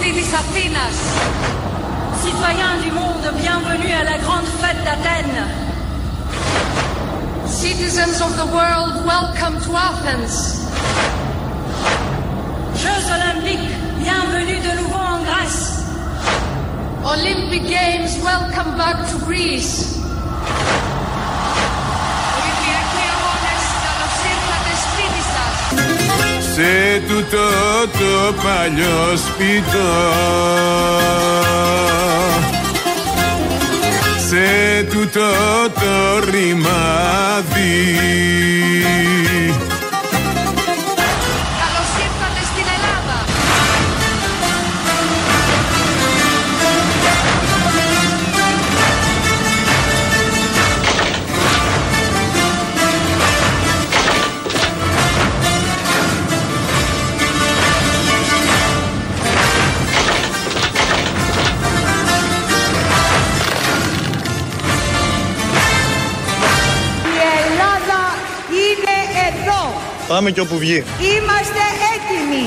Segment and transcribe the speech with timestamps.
[0.00, 0.98] des Athénas.
[2.22, 5.44] Citoyens du monde, bienvenue à la grande fête d'Athènes.
[7.46, 10.66] Citizens of the world, welcome to Athens.
[12.76, 15.84] Jeux olympiques, bienvenue de nouveau en Grèce.
[17.04, 20.03] Olympic Games, welcome back to Greece.
[26.54, 27.46] Σε τούτο
[27.92, 29.92] το παλιό σπιτό.
[34.28, 35.20] Σε τούτο
[35.74, 37.64] το ρημάδι
[70.14, 70.84] Πάμε και όπου βγει.
[70.98, 71.62] Είμαστε
[71.94, 72.46] έτοιμοι.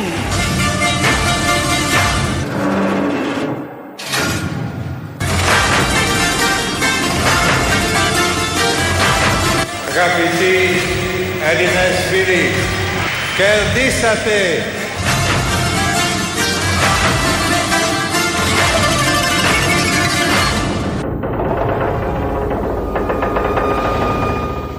[9.90, 10.58] Αγαπητοί
[11.50, 12.52] Έλληνες φίλοι,
[13.38, 14.77] κερδίσατε!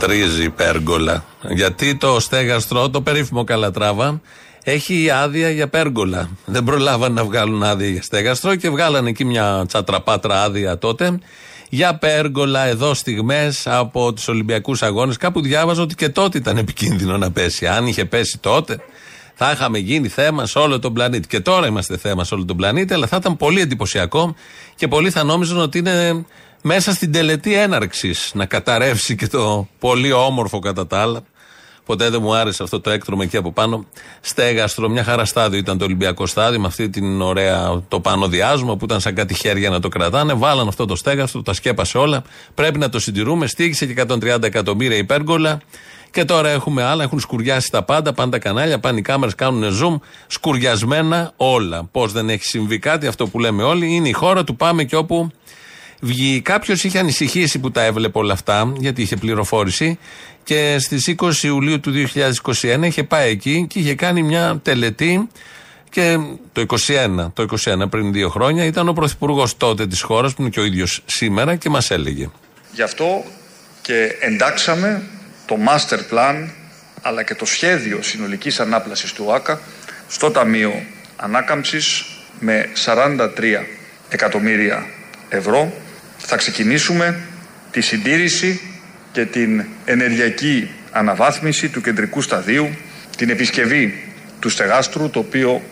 [0.08, 1.24] Τρίζει πέργολα.
[1.48, 4.20] Γιατί το στέγαστρο, το περίφημο Καλατράβα,
[4.62, 6.30] έχει άδεια για πέργολα.
[6.44, 11.18] Δεν προλάβαν να βγάλουν άδεια για στέγαστρο και βγάλαν εκεί μια τσατραπάτρα άδεια τότε
[11.68, 15.16] για πέργολα εδώ στιγμές από τους Ολυμπιακούς Αγώνες.
[15.16, 17.66] Κάπου διάβαζα ότι και τότε ήταν επικίνδυνο να πέσει.
[17.66, 18.78] Αν είχε πέσει τότε,
[19.34, 21.28] θα είχαμε γίνει θέμα σε όλο τον πλανήτη.
[21.28, 24.34] Και τώρα είμαστε θέμα σε όλο τον πλανήτη, αλλά θα ήταν πολύ εντυπωσιακό
[24.74, 26.24] και πολλοί θα νόμιζαν ότι είναι
[26.62, 31.22] μέσα στην τελετή έναρξης να καταρρεύσει και το πολύ όμορφο κατά τα άλλα.
[31.88, 33.84] Ποτέ δεν μου άρεσε αυτό το έκτρωμα εκεί από πάνω.
[34.20, 38.76] Στέγαστρο, μια χαρά στάδιο ήταν το Ολυμπιακό στάδιο με αυτή την ωραία το πάνω διάσμα
[38.76, 40.32] που ήταν σαν κάτι χέρια να το κρατάνε.
[40.32, 42.22] Βάλαν αυτό το στέγαστρο, τα σκέπασε όλα.
[42.54, 43.46] Πρέπει να το συντηρούμε.
[43.46, 45.60] Στήγησε και 130 εκατομμύρια υπέργολα.
[46.10, 49.78] Και τώρα έχουμε άλλα, έχουν σκουριάσει τα πάντα, πάνε τα κανάλια, πάνε οι κάμερες, κάνουν
[49.82, 50.00] zoom.
[50.26, 51.88] Σκουριασμένα όλα.
[51.90, 54.96] Πώς δεν έχει συμβεί κάτι, αυτό που λέμε όλοι, είναι η χώρα του πάμε και
[54.96, 55.30] όπου
[56.00, 56.40] βγει.
[56.40, 59.98] Κάποιος είχε ανησυχήσει που τα έβλεπε όλα αυτά, γιατί είχε πληροφόρηση.
[60.44, 65.28] Και στις 20 Ιουλίου του 2021 είχε πάει εκεί και είχε κάνει μια τελετή.
[65.90, 66.18] Και
[66.52, 70.50] το 21, το 21 πριν δύο χρόνια, ήταν ο πρωθυπουργός τότε της χώρας, που είναι
[70.50, 72.30] και ο ίδιος σήμερα, και μας έλεγε.
[72.72, 73.24] Γι' αυτό
[73.82, 75.02] και εντάξαμε
[75.46, 76.48] το master plan
[77.02, 79.60] αλλά και το σχέδιο συνολικής ανάπλασης του ΆΚΑ
[80.08, 80.82] στο Ταμείο
[81.16, 82.04] Ανάκαμψης
[82.40, 83.66] με 43
[84.08, 84.86] εκατομμύρια
[85.28, 85.72] ευρώ.
[86.18, 87.20] Θα ξεκινήσουμε
[87.70, 88.60] τη συντήρηση
[89.12, 92.68] και την ενεργειακή αναβάθμιση του κεντρικού σταδίου,
[93.16, 95.62] την επισκευή του στεγάστρου, το οποίο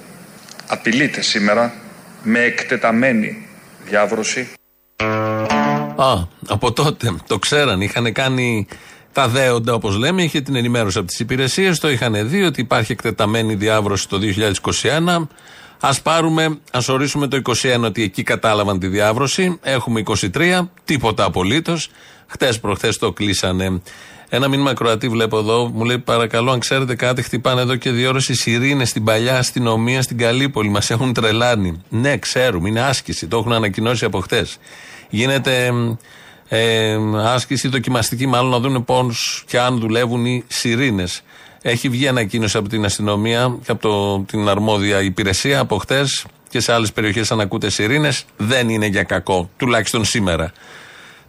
[0.66, 1.74] απειλείται σήμερα
[2.22, 3.46] με εκτεταμένη
[3.86, 4.48] διάβρωση.
[5.96, 7.80] Α, από τότε το ξέραν.
[7.80, 8.66] Είχαν κάνει
[9.12, 10.22] τα δέοντα, όπως λέμε.
[10.22, 11.78] Είχε την ενημέρωση από τις υπηρεσίες.
[11.78, 15.28] Το είχαν δει ότι υπάρχει εκτεταμένη διάβρωση το 2021.
[15.80, 19.58] Α πάρουμε, ας ορίσουμε το 21 ότι εκεί κατάλαβαν τη διάβρωση.
[19.62, 20.02] Έχουμε
[20.34, 21.90] 23, τίποτα απολύτως.
[22.26, 23.80] Χτες προχθές το κλείσανε.
[24.28, 28.08] Ένα μήνυμα Κροατή βλέπω εδώ, μου λέει παρακαλώ αν ξέρετε κάτι χτυπάνε εδώ και δύο
[28.08, 31.82] ώρες οι σιρήνες στην παλιά αστυνομία στην Καλύπολη, μας έχουν τρελάνει.
[31.88, 34.58] Ναι ξέρουμε, είναι άσκηση, το έχουν ανακοινώσει από χτες.
[35.08, 35.72] Γίνεται
[36.48, 41.22] ε, άσκηση δοκιμαστική μάλλον να δουν πώς και αν δουλεύουν οι σιρήνες.
[41.68, 46.60] Έχει βγει ανακοίνωση από την αστυνομία και από το, την αρμόδια υπηρεσία από χτες και
[46.60, 48.24] σε άλλες περιοχές αν ακούτε σιρήνες.
[48.36, 50.52] Δεν είναι για κακό, τουλάχιστον σήμερα.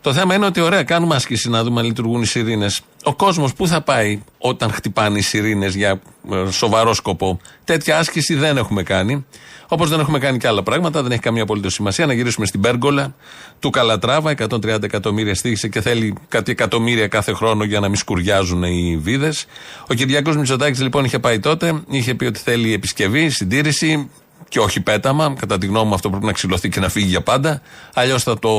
[0.07, 2.81] Το θέμα είναι ότι ωραία, κάνουμε άσκηση να δούμε αν λειτουργούν οι σιρήνες.
[3.03, 6.01] Ο κόσμος πού θα πάει όταν χτυπάνε οι σιρήνες για
[6.31, 9.25] ε, σοβαρό σκοπό; Τέτοια άσκηση δεν έχουμε κάνει.
[9.67, 12.05] Όπως δεν έχουμε κάνει και άλλα πράγματα, δεν έχει καμία απολύτως σημασία.
[12.05, 13.15] Να γυρίσουμε στην Πέργολα
[13.59, 18.63] του Καλατράβα, 130 εκατομμύρια στήχησε και θέλει κάτι εκατομμύρια κάθε χρόνο για να μην σκουριάζουν
[18.63, 19.45] οι βίδες.
[19.89, 24.09] Ο Κυριάκος Μητσοτάκης λοιπόν είχε πάει τότε, είχε πει ότι θέλει επισκευή, συντήρηση
[24.49, 25.35] και όχι πέταμα.
[25.39, 27.61] Κατά τη γνώμη μου αυτό πρέπει να ξυλωθεί και να φύγει για πάντα.
[27.93, 28.51] Αλλιώς θα το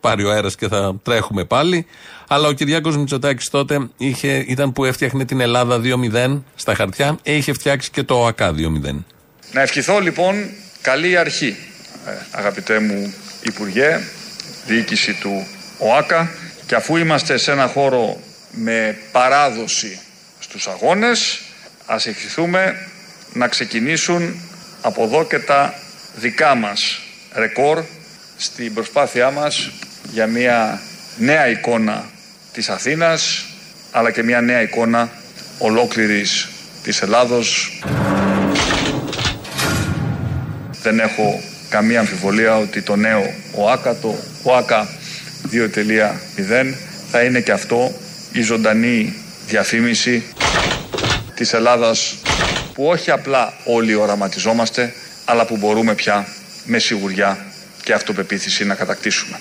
[0.00, 1.86] πάρει ο αέρας και θα τρέχουμε πάλι.
[2.28, 7.18] Αλλά ο Κυριάκος Μητσοτάκης τότε είχε, ήταν που έφτιαχνε την Ελλάδα 2-0 στα χαρτιά.
[7.22, 9.04] Ε, είχε φτιάξει και το ΟΑΚΑ 2-0.
[9.52, 10.34] Να ευχηθώ λοιπόν
[10.82, 11.56] καλή αρχή,
[12.06, 14.00] ε, αγαπητέ μου Υπουργέ,
[14.66, 15.46] διοίκηση του
[15.78, 16.30] ΟΑΚΑ
[16.66, 18.20] και αφού είμαστε σε ένα χώρο
[18.50, 20.00] με παράδοση
[20.38, 21.40] στους αγώνες,
[21.86, 22.88] ας ευχηθούμε
[23.32, 24.40] να ξεκινήσουν
[24.88, 25.74] από εδώ και τα
[26.14, 27.00] δικά μας
[27.34, 27.84] ρεκόρ
[28.36, 29.70] στην προσπάθειά μας
[30.12, 30.80] για μια
[31.18, 32.04] νέα εικόνα
[32.52, 33.44] της Αθήνας
[33.90, 35.10] αλλά και μια νέα εικόνα
[35.58, 36.48] ολόκληρης
[36.82, 37.80] της Ελλάδος.
[40.82, 44.88] Δεν έχω καμία αμφιβολία ότι το νέο ΟΑΚΑ, το ΟΑΚΑ
[45.52, 46.74] 2.0
[47.10, 47.92] θα είναι και αυτό
[48.32, 49.14] η ζωντανή
[49.46, 50.22] διαφήμιση
[51.34, 52.16] της Ελλάδας
[52.78, 54.92] που όχι απλά όλοι οραματιζόμαστε
[55.24, 56.26] αλλά που μπορούμε πια
[56.64, 57.38] με σιγουριά
[57.82, 59.38] και αυτοπεποίθηση να κατακτήσουμε.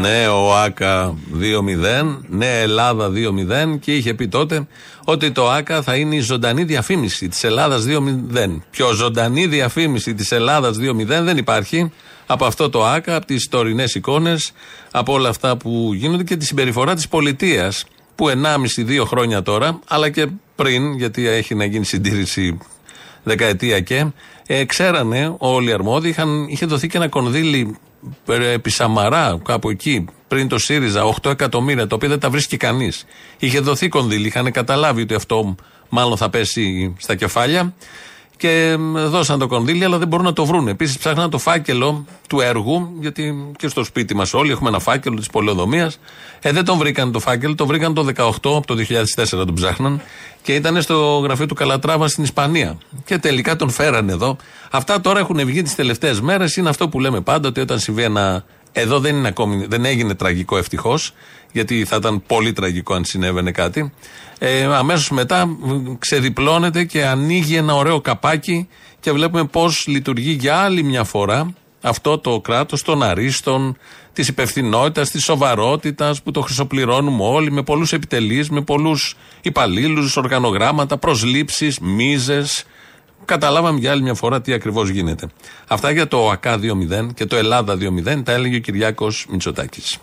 [0.00, 3.10] Νέο ΑΚΑ 2-0, Νέα Ελλάδα
[3.74, 4.66] 2-0 και είχε πει τότε
[5.04, 8.60] ότι το ΑΚΑ θα είναι η ζωντανή διαφήμιση της Ελλάδας 2-0.
[8.70, 11.92] Πιο ζωντανή διαφήμιση της Ελλάδας 2-0 δεν υπάρχει
[12.26, 14.52] από αυτό το ΑΚΑ, από τις τωρινές εικόνες,
[14.90, 17.84] από όλα αυτά που γίνονται και τη συμπεριφορά της πολιτείας
[18.14, 20.26] που 1,5-2 χρόνια τώρα, αλλά και
[20.56, 22.58] πριν, γιατί έχει να γίνει συντήρηση
[23.22, 24.06] δεκαετία και,
[24.46, 27.76] ε, ξέρανε όλοι οι αρμόδιοι, είχαν, είχε δοθεί και ένα κονδύλι
[28.26, 32.56] ε, επί Σαμαρά, κάπου εκεί, πριν το ΣΥΡΙΖΑ, 8 εκατομμύρια, το οποίο δεν τα βρίσκει
[32.56, 33.04] κανείς.
[33.38, 35.54] Είχε δοθεί κονδύλι, είχαν καταλάβει ότι αυτό
[35.88, 37.74] μάλλον θα πέσει στα κεφάλια
[38.36, 40.68] και δώσαν το κονδύλι, αλλά δεν μπορούν να το βρουν.
[40.68, 45.16] Επίσης, ψάχναν το φάκελο του έργου, γιατί και στο σπίτι μας όλοι έχουμε ένα φάκελο
[45.16, 45.98] της πολεοδομίας.
[46.40, 50.00] Ε, δεν τον βρήκαν το φάκελο, το βρήκαν το 18, από το 2004 τον ψάχναν
[50.42, 52.78] και ήταν στο γραφείο του Καλατράβα στην Ισπανία.
[53.04, 54.36] Και τελικά τον φέραν εδώ.
[54.70, 56.56] Αυτά τώρα έχουν βγει τις τελευταίες μέρες.
[56.56, 58.44] Είναι αυτό που λέμε πάντα, ότι όταν συμβεί ένα.
[58.76, 61.14] Εδώ δεν, είναι ακόμη, δεν έγινε τραγικό ευτυχώς,
[61.52, 63.92] γιατί θα ήταν πολύ τραγικό αν συνέβαινε κάτι.
[64.38, 65.56] Ε, Αμέσως μετά
[65.98, 68.68] ξεδιπλώνεται και ανοίγει ένα ωραίο καπάκι
[69.00, 73.76] και βλέπουμε πώς λειτουργεί για άλλη μια φορά αυτό το κράτος των αρίστων,
[74.12, 80.98] της υπευθυνότητας, της σοβαρότητας που το χρυσοπληρώνουμε όλοι με πολλούς επιτελείς, με πολλούς υπαλλήλους, οργανογράμματα,
[80.98, 82.64] προσλήψεις, μίζες.
[83.24, 85.26] Καταλάβαμε για άλλη μια φορά τι ακριβώς γίνεται.
[85.68, 89.96] Αυτά για το ΑΚΑ 2.0 και το Ελλάδα 2.0 τα έλεγε ο Κυριάκος Μητσοτάκης.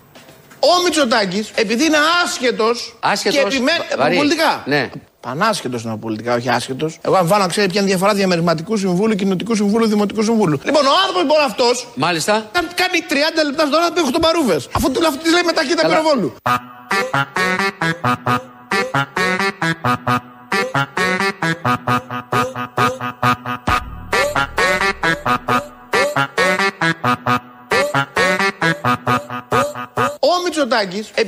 [0.59, 2.95] Ο Μητσοτάκης, επειδή είναι άσχετος.
[2.99, 3.79] Άσχετος, Και επιμένει.
[3.97, 4.15] βαρύ.
[4.15, 4.63] Πολιτικά.
[4.65, 4.89] Ναι.
[5.19, 6.97] Πανάσχετος είναι πολιτικά, όχι άσχετος.
[7.01, 10.59] Εγώ αν βάλω να ξέρει ποια είναι η διαφορά διαμερισματικού συμβούλου, κοινοτικού συμβούλου, δημοτικού συμβούλου.
[10.63, 12.49] Λοιπόν, ο άνθρωπος λοιπόν αυτός Μάλιστα.
[12.53, 14.69] κάνει 30 λεπτά στον ώρα να παίχνει τον παρούβες.
[14.71, 15.95] Αφού του αυτή της λέει με ταχύτητα Καλά.
[15.99, 16.33] πυροβόλου.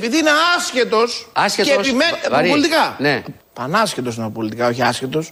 [0.04, 1.28] Επειδή είναι άσχετος.
[1.32, 2.12] Άσχετος, Και επιμένει.
[2.30, 2.48] βαρύ.
[2.48, 2.96] Πολιτικά.
[2.98, 3.22] Ναι.
[3.52, 5.30] Πανάσχετος είναι πολιτικά, όχι άσχετος.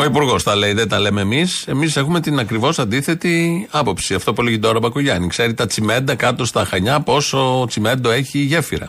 [0.00, 1.64] Ο Υπουργός τα λέει, δεν τα λέμε εμείς.
[1.66, 4.14] Εμείς έχουμε την ακριβώς αντίθετη άποψη.
[4.14, 5.28] Αυτό που λέγει τώρα ο Μπακογιάννη.
[5.28, 8.86] Ξέρει τα τσιμέντα κάτω στα χανιά, πόσο τσιμέντο έχει η γέφυρα.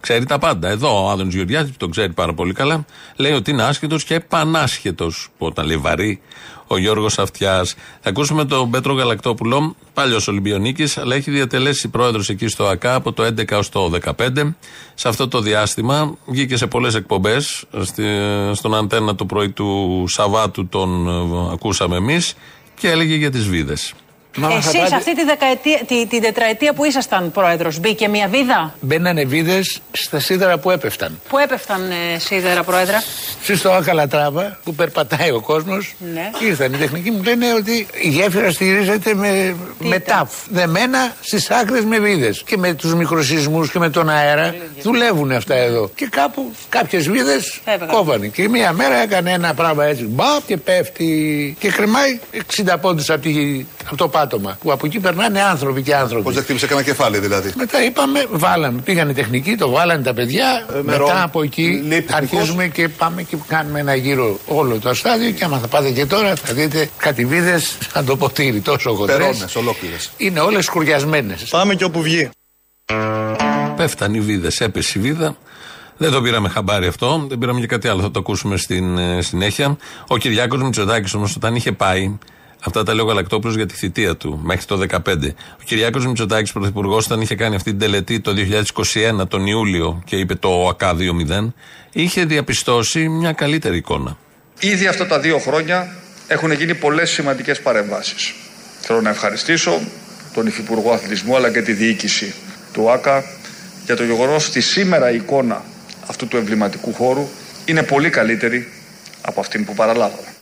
[0.00, 0.68] Ξέρει τα πάντα.
[0.68, 2.84] Εδώ ο Άδωνο Γεωργιάδη, που τον ξέρει πάρα πολύ καλά,
[3.16, 5.28] λέει ότι είναι άσχετος και πανάσχετος.
[5.38, 6.20] Που όταν λέει βαρύ,
[6.66, 7.74] ο Γιώργος Αυτιάς.
[8.00, 13.12] Θα ακούσουμε τον Πέτρο Γαλακτόπουλο, παλιός Ολυμπιονίκης, αλλά έχει διατελέσει πρόεδρος εκεί στο ΑΚΑ από
[13.12, 14.54] το 11 έως το 15.
[14.94, 17.64] Σε αυτό το διάστημα βγήκε σε πολλές εκπομπές.
[18.52, 22.34] Στον αντένα το πρωί του Σαββάτου τον ε, ακούσαμε εμείς
[22.74, 23.94] και έλεγε για τις βίδες.
[24.58, 29.80] Εσείς αυτή τη, δεκαετία, τη, την τετραετία που ήσασταν πρόεδρος, μπήκε μια βίδα; Μπαίνανε βίδες
[29.92, 31.20] στα σίδερα που έπεφταν.
[31.28, 33.02] που έπεφταν ε, σίδερα, πρόεδρα.
[33.42, 36.30] Στη στο Ακαλατράβα που περπατάει ο κόσμος, Ναι.
[36.48, 40.30] ήρθαν οι τεχνικοί μου λένε ότι η γέφυρα στηρίζεται με, με ήταν; τάφ.
[40.50, 42.42] Δεμένα στις άκρες με βίδες.
[42.46, 45.90] Και με τους μικροσυσμού και με τον αέρα δουλεύουν αυτά εδώ.
[45.94, 47.92] Και κάπου κάποιες βίδες Έβγαλε.
[47.92, 48.26] κόβανε.
[48.26, 50.02] Και μία μέρα έκανε ένα πράγμα έτσι.
[50.04, 51.56] Μπαπ και πέφτει.
[51.58, 54.58] Και κρεμάει 60 πόντους από, τη- από το πάτωμα.
[54.60, 56.24] Που από εκεί περνάνε άνθρωποι και άνθρωποι.
[56.24, 58.80] Πώς δεν χτύπησε κανένα κεφάλι δηλαδή; Μετά είπαμε, βάλαμε.
[58.80, 60.66] Πήγανε τεχνικοί, το βάλανε τα παιδιά.
[60.70, 61.10] Ε, μετά μερών.
[61.22, 65.30] από εκεί Λείπει αρχίζουμε και πάμε και κάνουμε ένα γύρο όλο το στάδιο.
[65.30, 67.60] Και άμα θα πάτε και τώρα, θα δείτε κάτι βίδε
[67.92, 69.16] σαν το ποτήρι, τόσο χοντρές.
[69.16, 70.10] Περώνες ολόκληρες.
[70.16, 71.44] Είναι όλες σκουριασμένες.
[71.50, 72.30] Πάμε και όπου βγει.
[73.76, 75.36] Πέφταν οι βίδε, έπεσε η βίδα.
[75.96, 79.22] Δεν το πήραμε χαμπάρι αυτό, δεν πήραμε και κάτι άλλο, θα το ακούσουμε στην ε,
[79.22, 79.76] συνέχεια.
[80.08, 82.18] Ο Κυριάκος Μητσοτάκης όμως, όταν είχε πάει,
[82.66, 84.98] αυτά τα λέει ο Γαλακτόπουλος για τη θητεία του μέχρι το 2015.
[85.52, 88.32] Ο Κυριάκος Μητσοτάκης, πρωθυπουργός, όταν είχε κάνει αυτή την τελετή το
[89.20, 91.52] 2021, τον Ιούλιο, και είπε το ΑΚΑ 2.0,
[91.92, 94.16] είχε διαπιστώσει μια καλύτερη εικόνα.
[94.60, 98.34] Ήδη αυτά τα δύο χρόνια έχουν γίνει πολλές σημαντικές παρεμβάσεις.
[98.80, 99.80] Θέλω να ευχαριστήσω
[100.34, 102.34] τον Υφυπουργό Αθλητισμού αλλά και τη διοίκηση
[102.72, 103.24] του ΆΚΑ
[103.84, 105.64] για το γεγονός ότι σήμερα η εικόνα
[106.06, 107.28] αυτού του εμβληματικού χώρου
[107.64, 108.68] είναι πολύ καλύτερη
[109.20, 110.34] από αυτήν που παραλάβαμε.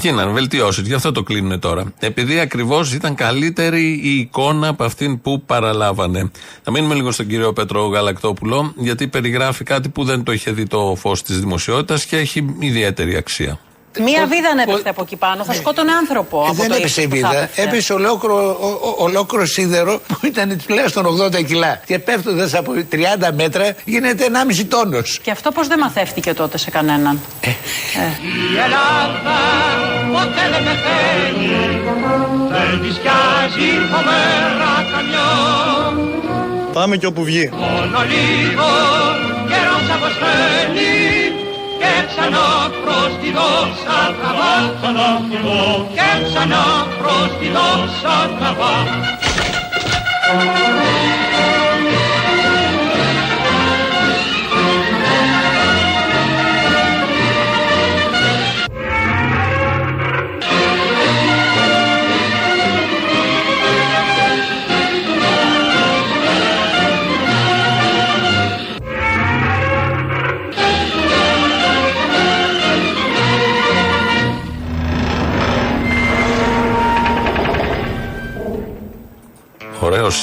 [0.00, 1.92] Γίνανε βελτιώσει, γι' αυτό το κλείνουν τώρα.
[1.98, 6.30] Επειδή ακριβώς ήταν καλύτερη η εικόνα από αυτήν που παραλάβανε.
[6.62, 10.66] Θα μείνουμε λίγο στον κύριο Πέτρο Γαλακτόπουλο, γιατί περιγράφει κάτι που δεν το είχε δει
[10.66, 13.58] το φως της δημοσιότητας και έχει ιδιαίτερη αξία.
[13.98, 16.38] Μία βίδα ανέπεφτε από εκεί πάνω, θα σκότωνε άνθρωπο.
[16.42, 17.42] Ε, από δεν το έπεσε η ύψος που θα βίδα.
[17.42, 17.62] έπεφτε.
[17.62, 21.80] Έπεσε ολόκληρο, ο- ο- ολόκληρο σίδερο που ήταν τουλάχιστον 80 κιλά.
[21.86, 25.18] Και πέφτοντας από 30 μέτρα γίνεται 1,5 τόνος.
[25.22, 27.48] Και αυτό πώς δεν μαθεύτηκε τότε σε κανέναν; Ε.
[27.48, 29.38] Η Ελλάδα
[30.12, 31.80] ποτέ δεν πεθαίνει
[32.50, 35.30] Δεν της πιάζει φοβερά καμιό
[36.72, 37.48] Πάμε και όπου βγει.
[37.52, 38.66] Μόνο λίγο
[39.48, 40.99] καιρός αποσβαίνει Και
[42.10, 42.48] ξανά
[42.84, 44.54] προς τη δόξα τραβά.
[45.96, 46.64] Και ξανά
[46.98, 48.74] προς τη δόξα τραβά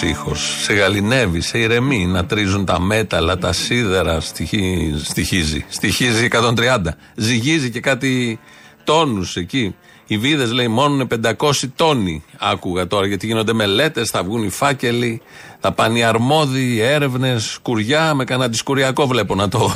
[0.02, 0.58] ήχος.
[0.62, 4.20] Σε γαλινεύει, σε ηρεμεί να τρίζουν τα μέταλλα, τα σίδερα.
[4.20, 5.66] Στοιχεί, στοιχίζει.
[5.70, 6.78] Στοιχίζει 130.
[7.16, 8.40] Ζυγίζει και κάτι
[8.84, 9.76] τόνους εκεί.
[10.08, 12.24] Οι βίδες λέει μόνο είναι 500 τόνοι.
[12.38, 15.22] Άκουγα τώρα γιατί γίνονται μελέτες, θα βγουν οι φάκελοι,
[15.60, 18.14] θα πάνε οι αρμόδιοι, έρευνες, σκουριά.
[18.14, 19.72] Με κανένα αντισκουριακό βλέπω να το.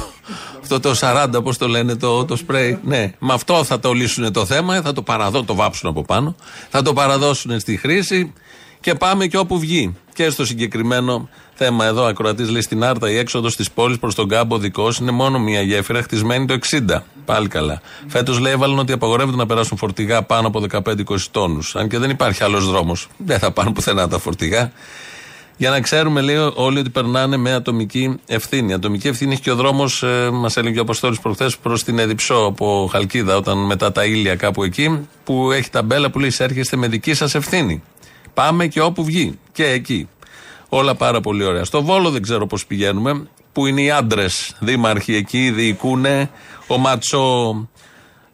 [0.62, 2.80] Αυτό το 40, πώς το λένε, το, το σπρέι.
[2.84, 6.36] Ναι, με αυτό θα το λύσουν το θέμα, θα το παραδώσουν, το βάψουν από πάνω.
[6.70, 8.34] Θα το παραδώσουν στη χρήση
[8.82, 9.96] και πάμε και όπου βγει.
[10.14, 14.28] Και στο συγκεκριμένο θέμα εδώ, ακροατής λέει στην Άρτα, η έξοδος της πόλης προς τον
[14.28, 17.04] κάμπο δικός είναι μόνο μία γέφυρα χτισμένη το 60.
[17.26, 17.82] Πάλι καλά.
[18.08, 21.76] Φέτος λέει έβαλαν ότι απαγορεύεται να περάσουν φορτηγά πάνω από 15-20 τόνους.
[21.76, 23.08] Αν και δεν υπάρχει άλλος δρόμος.
[23.18, 24.72] Δεν θα πάνε πουθενά τα φορτηγά.
[25.58, 28.74] Για να ξέρουμε, λέει όλοι ότι περνάνε με ατομική ευθύνη.
[28.74, 32.36] Ατομική ευθύνη έχει και ο δρόμος, ε, μας έλεγε ο Αποστόλης προχθές, προς την Εδιψό
[32.36, 36.88] από Χαλκίδα, όταν μετά τα ήλια κάπου εκεί, που έχει ταμπέλα που λέει: Εισέρχεστε με
[36.88, 37.84] δική σας ευθύνη.
[38.34, 39.40] Πάμε και όπου βγει.
[39.52, 40.08] Και εκεί.
[40.70, 41.64] Όλα πάρα πολύ ωραία.
[41.64, 46.06] Στο Βόλο δεν ξέρω πώς πηγαίνουμε, που είναι οι άντρες δήμαρχοι εκεί, διοικούν
[46.68, 47.56] ο Ματσό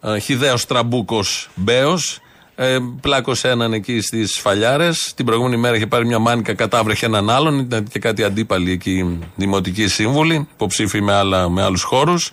[0.02, 2.20] ε, Χιδαίο Τραμπούκος Μπέος.
[2.56, 5.14] Ε, πλάκωσε έναν εκεί στις Φαλιάρες.
[5.16, 7.60] Την προηγούμενη μέρα είχε πάρει μια μάνικα, κατάβρεχε έναν άλλον.
[7.60, 12.32] Ήταν και κάτι αντίπαλοι εκεί, δημοτικοί σύμβουλοι, υποψήφοι με, άλλα, με άλλους χώρους.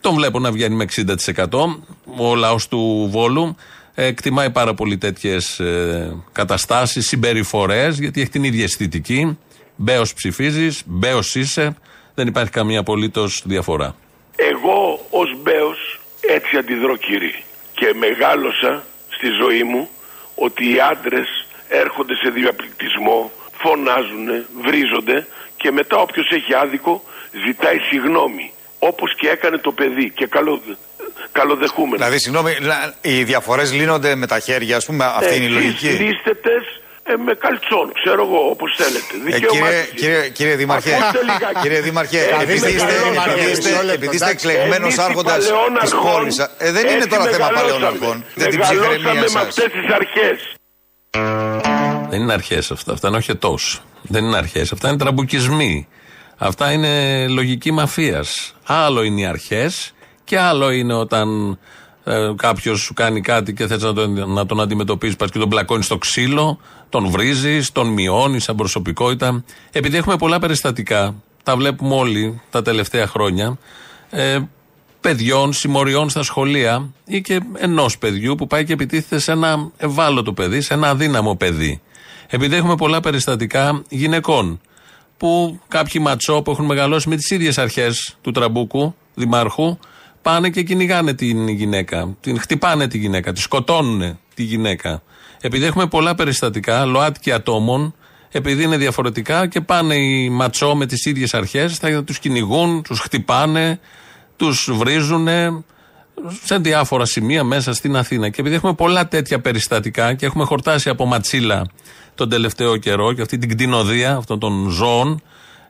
[0.00, 1.44] Τον βλέπω να βγαίνει με 60%.
[2.16, 3.56] Ο λαός του Βόλου ε,
[3.94, 9.38] εκτιμάει πάρα πολύ τέτοιες ε, καταστάσεις, συμπεριφορές, γιατί έχει την ίδια αισθητική.
[9.76, 11.76] Μπέος ψηφίζεις, μπέος είσαι.
[12.14, 13.94] Δεν υπάρχει καμία απολύτως διαφορά.
[14.36, 17.42] Εγώ ως Μπέος έτσι αντιδρώ κύριε
[17.74, 19.88] και μεγάλωσα στη ζωή μου
[20.34, 24.26] ότι οι άντρες έρχονται σε διαπληκτισμό, φωνάζουν,
[24.62, 27.02] βρίζονται και μετά όποιος έχει άδικο
[27.46, 30.60] ζητάει συγνώμη όπως και έκανε το παιδί και καλό,
[31.32, 31.98] καλοδεχούμενος.
[31.98, 35.54] Δηλαδή, συγγνώμη, να- οι διαφορές λύνονται με τα χέρια, ας πούμε, αυτή είναι η Εσείς
[35.54, 35.88] λογική.
[35.88, 36.64] λύστετες,
[37.02, 39.12] ε, με καλτσόν, ξέρω εγώ, όπως θέλετε.
[39.16, 40.28] Ε, Δικαίωμά κύριε, σας κύριε, είναι.
[40.28, 41.60] κύριε Δημαρχέ, Ακούστε λιγάκι.
[41.62, 43.58] κύριε Δημαρχέ, Ε, επειδή είμαι είστε, καλός επειδή αρχαίος.
[43.58, 46.94] είστε, επειδή είστε Εντάξει, εκλεγμένο εμείς οι άρχοντας παλαιών της αρχών πόλης, ε, δεν είναι
[46.96, 47.86] έτσι τώρα θέμα παλαιών μεγαλώσαμε.
[47.86, 48.24] αρχών.
[48.34, 49.42] Δεν την Μεγαλώσαμε ψυχραιμία με σας.
[49.42, 50.38] αυτές τις αρχές.
[52.10, 52.92] Δεν είναι αρχές αυτά.
[52.92, 53.82] Αυτά είναι οχετός.
[54.02, 54.72] Δεν είναι αρχές.
[54.72, 55.88] Αυτά είναι τραμπουκισμοί.
[56.38, 58.54] Αυτά είναι λογική μαφίας.
[58.66, 59.92] Άλλο είναι οι αρχές
[60.30, 61.58] και άλλο είναι όταν
[62.04, 65.48] ε, κάποιος σου κάνει κάτι και θες να, τον- να τον αντιμετωπίσει, πας και τον
[65.48, 66.58] πλακώνει στο ξύλο,
[66.88, 69.44] τον βρίζεις, τον μειώνεις σαν προσωπικότητα.
[69.72, 73.58] Επειδή έχουμε πολλά περιστατικά, τα βλέπουμε όλοι τα τελευταία χρόνια,
[74.10, 74.38] ε,
[75.00, 80.32] παιδιών, συμμοριών στα σχολεία ή και ενός παιδιού που πάει και επιτίθεται σε ένα ευάλωτο
[80.32, 81.80] παιδί, σε ένα αδύναμο παιδί.
[82.26, 84.60] Επειδή έχουμε πολλά περιστατικά γυναικών
[85.16, 89.78] που κάποιοι ματσό που έχουν μεγαλώσει με τις ίδιες αρχές του τραμπούκου, δημάρχου,
[90.22, 92.16] πάνε και κυνηγάνε την γυναίκα.
[92.20, 95.02] Την χτυπάνε τη γυναίκα, τη σκοτώνουν τη γυναίκα.
[95.40, 97.94] Επειδή έχουμε πολλά περιστατικά ΛΟΑΤΚΙ ατόμων,
[98.32, 103.00] επειδή είναι διαφορετικά και πάνε οι ματσό με τις ίδιες αρχές, θα τους κυνηγούν, τους
[103.00, 103.80] χτυπάνε,
[104.36, 105.28] τους βρίζουν
[106.44, 108.28] σε διάφορα σημεία μέσα στην Αθήνα.
[108.28, 111.66] Και επειδή έχουμε πολλά τέτοια περιστατικά και έχουμε χορτάσει από ματσίλα
[112.14, 115.22] τον τελευταίο καιρό και αυτή την κτηνοδία αυτών των ζώων,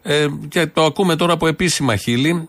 [0.03, 2.49] ε, και το ακούμε τώρα από επίσημα χείλη, ο, το-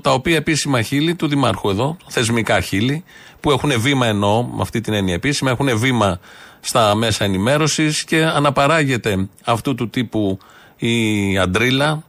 [0.00, 3.04] τα οποία επίσημα χείλη του Δημάρχου εδώ, θεσμικά χείλη,
[3.40, 6.20] που έχουν βήμα εννοώ, με αυτή την έννοια επίσημα, έχουν βήμα
[6.60, 10.38] στα μέσα ενημέρωσης και αναπαράγεται αυτού του τύπου
[10.76, 12.02] η αντρίλα,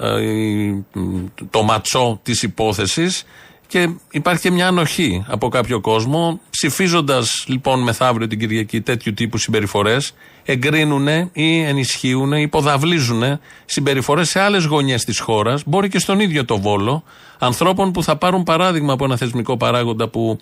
[0.00, 0.84] ε, η-
[1.50, 3.24] το ματσό της υπόθεσης
[3.72, 6.40] Και υπάρχει και μια ανοχή από κάποιο κόσμο.
[6.50, 10.14] Ψηφίζοντας λοιπόν μεθαύριο την Κυριακή τέτοιου τύπου συμπεριφορές,
[10.44, 13.22] εγκρίνουν ή ενισχύουν, υποδαβλίζουν
[13.64, 17.04] συμπεριφορές σε άλλες γωνιές της χώρας, μπορεί και στον ίδιο το βόλο,
[17.38, 20.38] ανθρώπων που θα πάρουν παράδειγμα από ένα θεσμικό παράγοντα που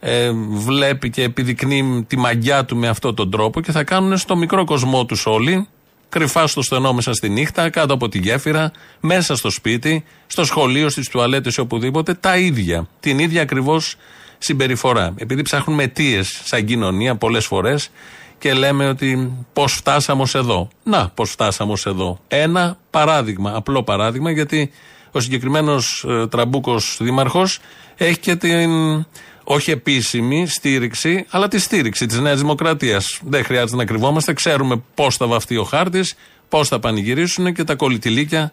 [0.00, 4.36] ε, βλέπει και επιδεικνύει τη μαγιά του με αυτόν τον τρόπο και θα κάνουν στο
[4.36, 5.66] μικρό κοσμό τους όλοι,
[6.10, 10.88] κρυφά στο στενό μέσα στη νύχτα, κάτω από τη γέφυρα, μέσα στο σπίτι, στο σχολείο,
[10.88, 12.88] στις τουαλέτες ή οπουδήποτε, τα ίδια.
[13.00, 13.96] Την ίδια ακριβώς
[14.38, 15.14] συμπεριφορά.
[15.16, 17.90] Επειδή ψάχνουμε αιτίες σαν κοινωνία πολλές φορές
[18.38, 20.68] και λέμε ότι πώς φτάσαμε ως εδώ.
[20.82, 22.18] Να, πώς φτάσαμε ως εδώ.
[22.28, 24.70] Ένα παράδειγμα, απλό παράδειγμα, γιατί
[25.10, 27.58] ο συγκεκριμένος ε, τραμπούκος δήμαρχος
[27.96, 28.70] έχει και την
[29.44, 33.20] όχι επίσημη στήριξη, αλλά τη στήριξη της Νέας Δημοκρατίας.
[33.24, 34.32] Δεν χρειάζεται να κρυβόμαστε.
[34.32, 36.16] Ξέρουμε πώς θα βαφτεί ο χάρτης,
[36.48, 38.52] πώς θα πανηγυρίσουν και τα κολλητηλίκια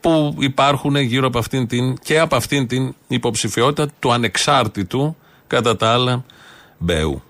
[0.00, 5.16] που υπάρχουν γύρω από αυτήν την και από αυτήν την υποψηφιότητα του ανεξάρτητου
[5.46, 6.24] κατά τα άλλα
[6.78, 7.22] Μπέου.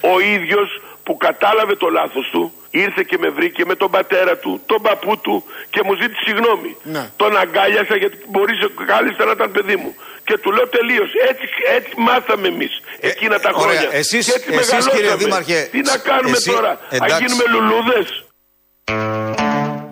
[0.00, 4.60] Ο ίδιος που κατάλαβε το λάθος του ήρθε και με βρήκε με τον πατέρα του,
[4.66, 6.70] τον παππού του και μου ζήτησε συγγνώμη.
[7.16, 8.58] Τον αγκάλιασα γιατί μπορείς
[8.90, 9.94] κάλλιστα να ήταν παιδί μου.
[10.26, 11.04] Και του λέω τελείω.
[11.30, 11.46] Έτσι,
[11.76, 13.60] έτσι μάθαμε εμείς εκείνα τα ωραία.
[13.80, 13.88] χρόνια.
[14.00, 14.96] Εσείς- και έτσι εσείς, μεγαλώσαμε.
[15.00, 17.16] κύριε Δήμαρχε, Τι να κάνουμε εσύ- τώρα, να εντάξει.
[17.24, 18.06] γίνουμε λουλούδες;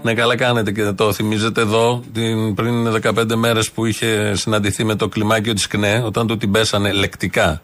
[0.03, 4.95] Ναι, καλά κάνετε και το θυμίζετε εδώ την, πριν 15 μέρες που είχε συναντηθεί με
[4.95, 7.63] το κλιμάκιο της ΚΝΕ, όταν του την πέσανε λεκτικά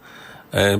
[0.50, 0.76] ε,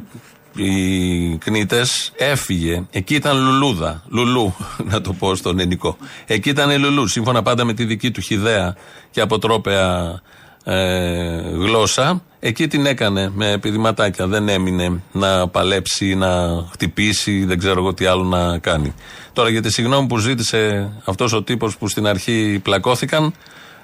[0.57, 2.85] οι κνήτες, έφυγε.
[2.91, 4.03] Εκεί ήταν λουλούδα.
[4.09, 4.55] Λουλού,
[4.91, 5.97] να το πω στον ελληνικό.
[6.27, 8.77] Εκεί ήταν λουλού, σύμφωνα πάντα με τη δική του χιδέα
[9.11, 10.21] και αποτρόπαια
[10.65, 12.23] ε, γλώσσα.
[12.41, 14.27] Εκεί την έκανε με επιδηματάκια.
[14.27, 16.29] Δεν έμεινε να παλέψει, να
[16.73, 18.95] χτυπήσει, δεν ξέρω εγώ τι άλλο να κάνει.
[19.33, 23.35] Τώρα για τη συγγνώμη που ζήτησε αυτός ο τύπος που στην αρχή πλακώθηκαν,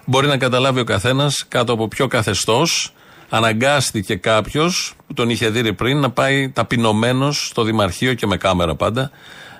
[0.04, 2.92] μπορεί να καταλάβει ο καθένας κάτω από ποιο καθεστώς
[3.28, 8.74] αναγκάστηκε κάποιος που τον είχε δει πριν να πάει ταπεινωμένος στο Δημαρχείο και με κάμερα
[8.74, 9.10] πάντα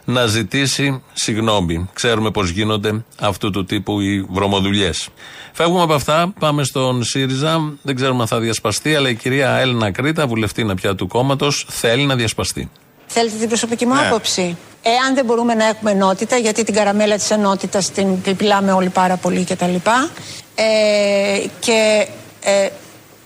[0.05, 1.89] να ζητήσει συγγνώμη.
[1.93, 5.09] Ξέρουμε πώς γίνονται αυτού του τύπου οι βρωμοδουλειές.
[5.53, 7.73] Φεύγουμε από αυτά, πάμε στον ΣΥΡΙΖΑ.
[7.83, 12.07] Δεν ξέρουμε αν θα διασπαστεί, αλλά η κυρία Έλληνα Κρήτα, βουλευτήνα πια του κόμματος, θέλει
[12.07, 12.71] να διασπαστεί.
[13.07, 14.07] Θέλετε την προσωπική μου Ναι.
[14.07, 18.88] άποψη; Εάν δεν μπορούμε να έχουμε ενότητα, γιατί την καραμέλα της ενότητας την πιλάμε όλοι
[18.88, 19.75] πάρα πολύ κτλ.
[20.55, 22.07] Ε, και
[22.40, 22.69] ε,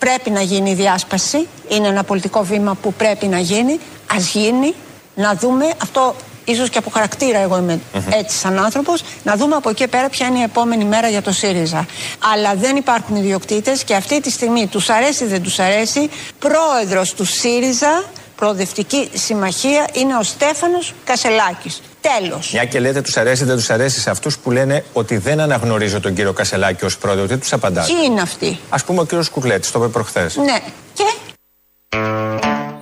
[0.05, 1.49] πρέπει να γίνει η διάσπαση.
[1.69, 3.79] Είναι ένα πολιτικό βήμα που πρέπει να γίνει.
[4.17, 4.75] Ας γίνει,
[5.15, 6.15] να δούμε αυτό.
[6.45, 10.27] Ίσως και από χαρακτήρα εγώ είμαι έτσι σαν άνθρωπος να δούμε από εκεί πέρα ποια
[10.27, 11.87] είναι η επόμενη μέρα για το ΣΥΡΙΖΑ
[12.33, 17.25] αλλά δεν υπάρχουν ιδιοκτήτες και αυτή τη στιγμή τους αρέσει δεν τους αρέσει πρόεδρος του
[17.25, 18.05] ΣΥΡΙΖΑ
[18.43, 21.83] Προοδευτική Συμμαχία είναι ο Στέφανος Κασελάκης.
[22.01, 22.53] Τέλος.
[22.53, 26.01] Μια και λέτε τους αρέσει, δεν τους αρέσει σε αυτούς που λένε ότι δεν αναγνωρίζω
[26.01, 27.87] τον κύριο Κασελάκη ως πρόεδρο, τι τους απαντάτε.
[27.87, 30.37] Ποιοι είναι αυτοί; Α πούμε ο κύριος Κουρλέτη, το είπε προχθές.
[30.37, 30.59] Ναι.
[30.93, 31.05] Και;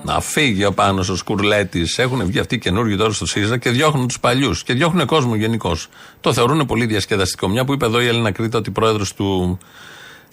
[0.03, 1.97] Να φύγει ο πάνω ο Σκουρλέτης.
[1.97, 4.63] Έχουν βγει αυτοί καινούργιοι τώρα στο ΣΥΡΙΖΑ και διώχνουν τους παλιούς.
[4.63, 5.87] Και διώχνουν κόσμο γενικώς.
[6.21, 7.47] Το θεωρούν πολύ διασκεδαστικό.
[7.47, 9.57] Μια που είπε εδώ η Έλληνα Κρήτα ότι πρόεδρος του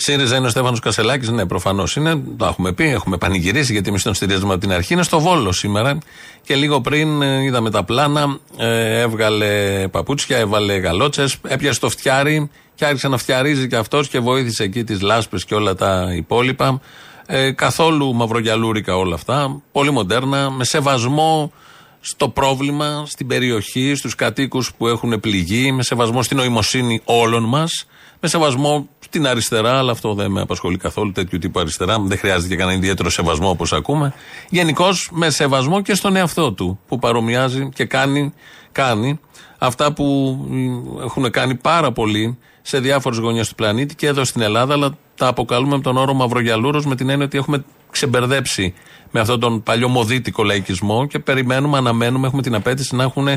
[0.00, 1.28] ΣΥΡΙΖΑ είναι ο Στέφανος Κασελάκης.
[1.28, 2.22] Ναι, προφανώς είναι.
[2.36, 4.92] Το έχουμε πει, έχουμε πανηγυρίσει γιατί εμεί τον στηρίζουμε από την αρχή.
[4.92, 5.98] Είναι στο Βόλο σήμερα.
[6.42, 8.38] Και λίγο πριν ε, είδαμε τα πλάνα.
[8.56, 14.18] Ε, έβγαλε παπούτσια, έβαλε γαλότσες, έπιασε το φτιάρι και άρχισε να φτιαρίζει και αυτός και
[14.18, 16.80] βοήθησε εκεί τις λάσπες και όλα τα υπόλοιπα.
[17.26, 19.62] Ε, καθόλου μαυρογιαλούρικα όλα αυτά.
[19.72, 21.52] Πολύ μοντέρνα, με σεβασμό
[22.00, 27.86] στο πρόβλημα, στην περιοχή, στους κατοίκους που έχουν πληγεί, με σεβασμό στην νοημοσύνη όλων μας,
[28.20, 32.00] με σεβασμό στην αριστερά, αλλά αυτό δεν με απασχολεί καθόλου τέτοιου τύπου αριστερά.
[32.00, 34.14] Δεν χρειάζεται και κανένα ιδιαίτερο σεβασμό όπως ακούμε.
[34.48, 38.32] Γενικώς με σεβασμό και στον εαυτό του, που παρομοιάζει και κάνει,
[38.72, 39.20] κάνει
[39.58, 40.04] αυτά που
[40.48, 44.96] μ, έχουν κάνει πάρα πολύ σε διάφορες γωνιές του πλανήτη και εδώ στην Ελλάδα, αλλά
[45.14, 48.74] τα αποκαλούμε με τον όρο Μαυρογιαλούρος με την έννοια ότι έχουμε ξεμπερδέψει
[49.10, 53.28] με αυτόν τον παλιό μοδίτικο λαϊκισμό και περιμένουμε, αναμένουμε, έχουμε την απέτηση να έχουν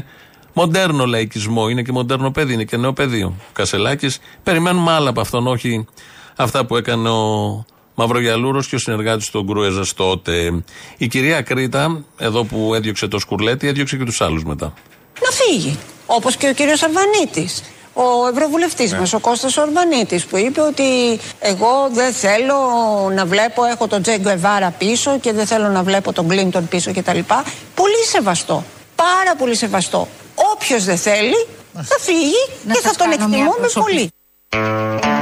[0.53, 1.69] μοντέρνο λαϊκισμό.
[1.69, 3.21] Είναι και μοντέρνο παιδί, είναι και νέο παιδί.
[3.23, 4.19] Ο Κασελάκης.
[4.43, 5.85] Περιμένουμε άλλα από αυτόν, όχι
[6.35, 10.63] αυτά που έκανε ο Μαυρογιαλούρος και ο συνεργάτης του Γκρούεζας τότε.
[10.97, 14.73] Η κυρία Κρήτα, εδώ που έδιωξε το σκουρλέτι, έδιωξε και τους άλλους μετά.
[15.21, 15.77] να φύγει.
[16.05, 17.63] Όπως και ο κύριος Αρβανίτης.
[17.93, 22.55] Ο ευρωβουλευτής μας, ο Κώστας Ορβανίτης, που είπε ότι εγώ δεν θέλω
[23.15, 26.91] να βλέπω, έχω τον Τζέγκο Εβάρα πίσω και δεν θέλω να βλέπω τον Κλίντον πίσω
[26.93, 27.19] κτλ.
[27.75, 28.63] Πολύ σεβαστό.
[28.95, 30.07] Πάρα πολύ σεβαστό.
[30.53, 33.95] Όποιος δεν θέλει θα φύγει και θα σας τον κάνω μια εκτιμούμε προσωπική.
[33.95, 34.09] πολύ.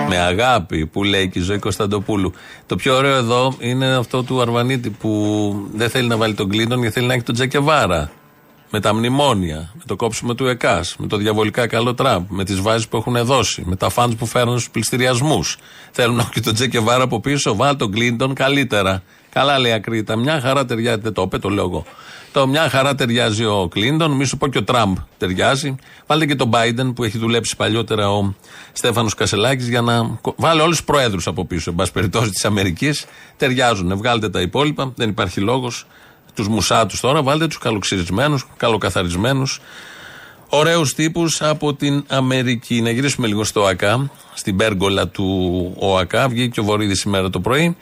[0.08, 2.34] Με αγάπη που λέει και η Ζωή Κωνσταντοπούλου.
[2.66, 6.80] Το πιο ωραίο εδώ είναι αυτό του Αρβανίτη που δεν θέλει να βάλει τον Κλίντον
[6.80, 8.12] γιατί θέλει να έχει τον Τζεκεβάρα.
[8.72, 12.62] με τα μνημόνια, με το κόψιμο του ΕΚΑΣ, με το διαβολικά καλό Τραμπ, με τις
[12.62, 15.58] βάσεις που έχουν δώσει, με τα φαντ που φέρνουν στους πληστηριασμούς.
[15.92, 19.04] Θέλουν να έχουν και τον Τζεκεβάρα από πίσω, βάλ τον Κλίντον καλύτερα.
[19.34, 20.16] Καλά λέει ακρίτα.
[20.16, 21.86] Μια χαρά ταιριάζει, δεν το είπε, το λέω εγώ.
[22.32, 25.76] Το μια χαρά ταιριάζει ο Κλίντον, μη σου πω και ο Τραμπ ταιριάζει.
[26.08, 28.34] Βάλτε και τον Biden που έχει δουλέψει παλιότερα ο
[28.72, 30.20] Στέφανος Κασελάκης για να.
[30.36, 33.06] Βάλε όλους τους προέδρους από πίσω, εν πάση περιπτώσει της Αμερικής.
[33.38, 33.98] Ταιριάζουν.
[33.98, 35.88] Βγάλτε τα υπόλοιπα, δεν υπάρχει λόγος.
[36.34, 39.62] Τους μουσάτους τώρα, βάλτε τους καλοξυρισμένους, καλοκαθαρισμένους.
[40.50, 42.82] Ωραίους τύπους από την Αμερική.
[42.82, 46.30] Να γυρίσουμε λίγο στο ΟΑΚΑ, στην πέργολα του ΟΑΚΑ.
[46.30, 47.78] Βγήκε ο Βορύδης σήμερα το πρωί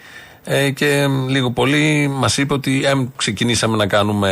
[0.49, 4.29] ε, και λίγο πολύ μας είπε ότι ε, ξεκινήσαμε να κάνουμε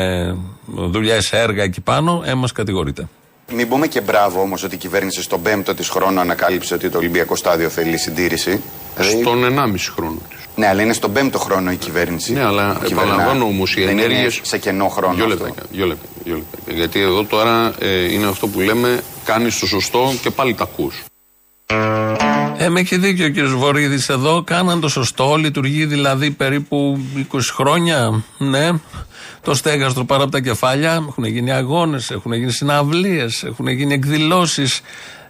[0.65, 3.08] δουλειές, έργα εκεί πάνω, ε, μας κατηγορείται.
[3.54, 6.97] Μην πούμε και μπράβο όμως ότι η κυβέρνηση στον πέμπτο της χρόνο ανακάλυψε ότι το
[6.97, 8.62] Ολυμπιακό στάδιο θέλει συντήρηση.
[8.99, 10.39] Στον 1,5 χρόνο της.
[10.56, 12.34] Ναι, αλλά είναι στον πέμπτο χρόνο η κυβέρνηση.
[12.34, 14.30] Ναι, αλλά επαναλαμβάνω όμως οι ενέργειε.
[14.41, 15.13] σε κενό χρόνο.
[15.13, 16.71] Δύο λεπτά, δύο λεπτά, δύο λεπτά.
[16.71, 21.04] Γιατί εδώ τώρα ε, είναι αυτό που λέμε, κάνεις το σωστό και πάλι τα ακούς.
[22.65, 24.43] Ε, με έχει δίκιο ο κύριος Βορύδης εδώ.
[24.43, 25.36] Κάναν το σωστό.
[25.36, 26.99] Λειτουργεί δηλαδή περίπου
[27.32, 28.23] 20 χρόνια.
[28.38, 28.71] Ναι.
[29.41, 30.93] Το στέγαστρο πάρα από τα κεφάλια.
[30.93, 34.82] Έχουν γίνει αγώνες, έχουν γίνει συναυλίες, έχουν γίνει εκδηλώσεις.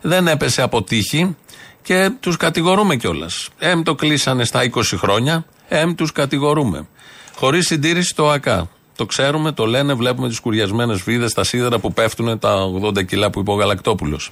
[0.01, 1.35] Δεν έπεσε από τύχη
[1.81, 3.49] και τους κατηγορούμε κιόλας.
[3.59, 5.45] Εμ το κλείσανε στα 20 χρόνια.
[5.67, 6.87] Εμ τους κατηγορούμε.
[7.35, 8.69] Χωρίς συντήρηση το ΑΚΑ.
[8.95, 13.29] Το ξέρουμε, το λένε, βλέπουμε τις κουριασμένες βίδε, τα σίδερα που πέφτουν, τα 80 κιλά
[13.29, 14.31] που είπε ο Γαλακτόπουλος.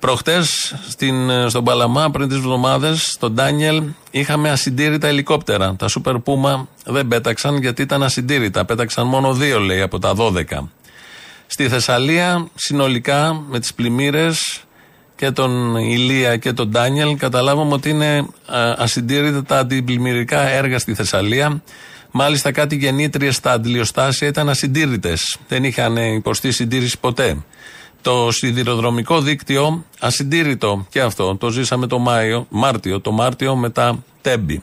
[0.00, 0.74] Προχτές
[1.48, 5.76] στον Παλαμά, πριν τις εβδομάδες, στον Ντάνιελ, είχαμε ασυντήρητα ελικόπτερα.
[5.78, 8.64] Τα Super Puma δεν πέταξαν γιατί ήταν ασυντήρητα.
[8.64, 10.68] Πέταξαν μόνο δύο, λέει, από τα 12.
[11.46, 14.60] Στη Θεσσαλία, συνολικά, με τις πλημμύρες
[15.16, 18.26] και τον Ηλία και τον Ντάνιελ, καταλάβαμε ότι είναι
[18.76, 21.62] ασυντήρητα τα αντιπλημμυρικά έργα στη Θεσσαλία.
[22.10, 25.38] Μάλιστα, κάτι γεννήτριες στα αντιλιοστάσια ήταν ασυντήρητες.
[25.48, 27.36] Δεν είχαν υποστεί συντήρηση ποτέ.
[28.02, 31.36] Το σιδηροδρομικό δίκτυο ασυντήρητο και αυτό.
[31.36, 34.62] Το ζήσαμε το Μάιο, Μάρτιο, το Μάρτιο μετά Τέμπη.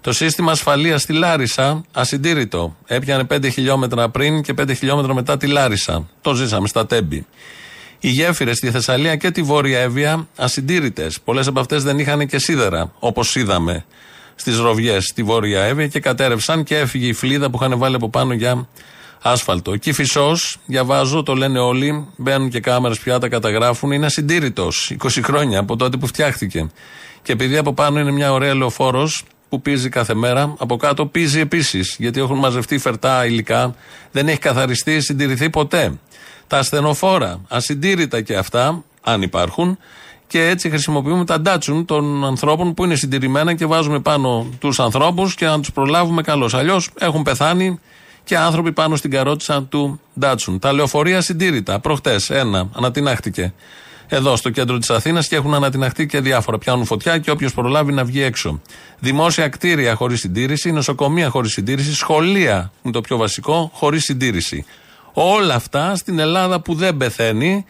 [0.00, 2.76] Το σύστημα ασφαλείας στη Λάρισα ασυντήρητο.
[2.86, 6.08] Έπιανε 5 χιλιόμετρα πριν και 5 χιλιόμετρα μετά τη Λάρισα.
[6.20, 7.26] Το ζήσαμε στα Τέμπη.
[8.00, 11.20] Οι γέφυρες στη Θεσσαλία και τη Βόρεια Εύβοια ασυντήρητες.
[11.20, 13.84] Πολλές από αυτές δεν είχαν και σίδερα, όπως είδαμε
[14.34, 18.10] στις ροβιές στη Βόρεια Εύβοια και κατέρευσαν και έφυγε η φλίδα που είχαν βάλει από
[18.10, 18.68] πάνω για
[19.22, 19.72] άσφαλτο.
[19.72, 24.96] Εκεί φυσός, διαβάζω, το λένε όλοι, μπαίνουν και κάμερες πια, τα καταγράφουν, είναι ασυντήρητος.
[25.02, 26.70] 20 χρόνια από τότε που φτιάχτηκε.
[27.22, 31.40] Και επειδή από πάνω είναι μια ωραία λεωφόρος που πίζει κάθε μέρα, από κάτω πίζει
[31.40, 31.96] επίσης.
[31.98, 33.74] Γιατί έχουν μαζευτεί φερτά υλικά,
[34.12, 35.98] δεν έχει καθαριστεί, συντηρηθεί ποτέ.
[36.46, 39.78] Τα ασθενοφόρα, ασυντήρητα και αυτά, αν υπάρχουν,
[40.26, 45.34] και έτσι χρησιμοποιούμε τα ντάτσουν των ανθρώπων που είναι συντηρημένα και βάζουμε πάνω τους ανθρώπους
[45.34, 46.54] και να τους προλάβουμε καλώς.
[46.54, 47.80] Αλλιώς έχουν πεθάνει
[48.26, 50.58] και άνθρωποι πάνω στην καρότσα του Ντάτσουν.
[50.58, 51.80] Τα λεωφορεία συντήρητα.
[51.80, 53.52] Προχτές ένα ανατινάχτηκε
[54.08, 56.58] εδώ στο κέντρο της Αθήνας και έχουν ανατιναχτεί και διάφορα.
[56.58, 58.60] Πιάνουν φωτιά και όποιος προλάβει να βγει έξω.
[58.98, 64.64] Δημόσια κτίρια χωρίς συντήρηση, νοσοκομεία χωρίς συντήρηση, σχολεία είναι το πιο βασικό, χωρίς συντήρηση.
[65.12, 67.64] Όλα αυτά στην Ελλάδα που δεν πεθαίνει,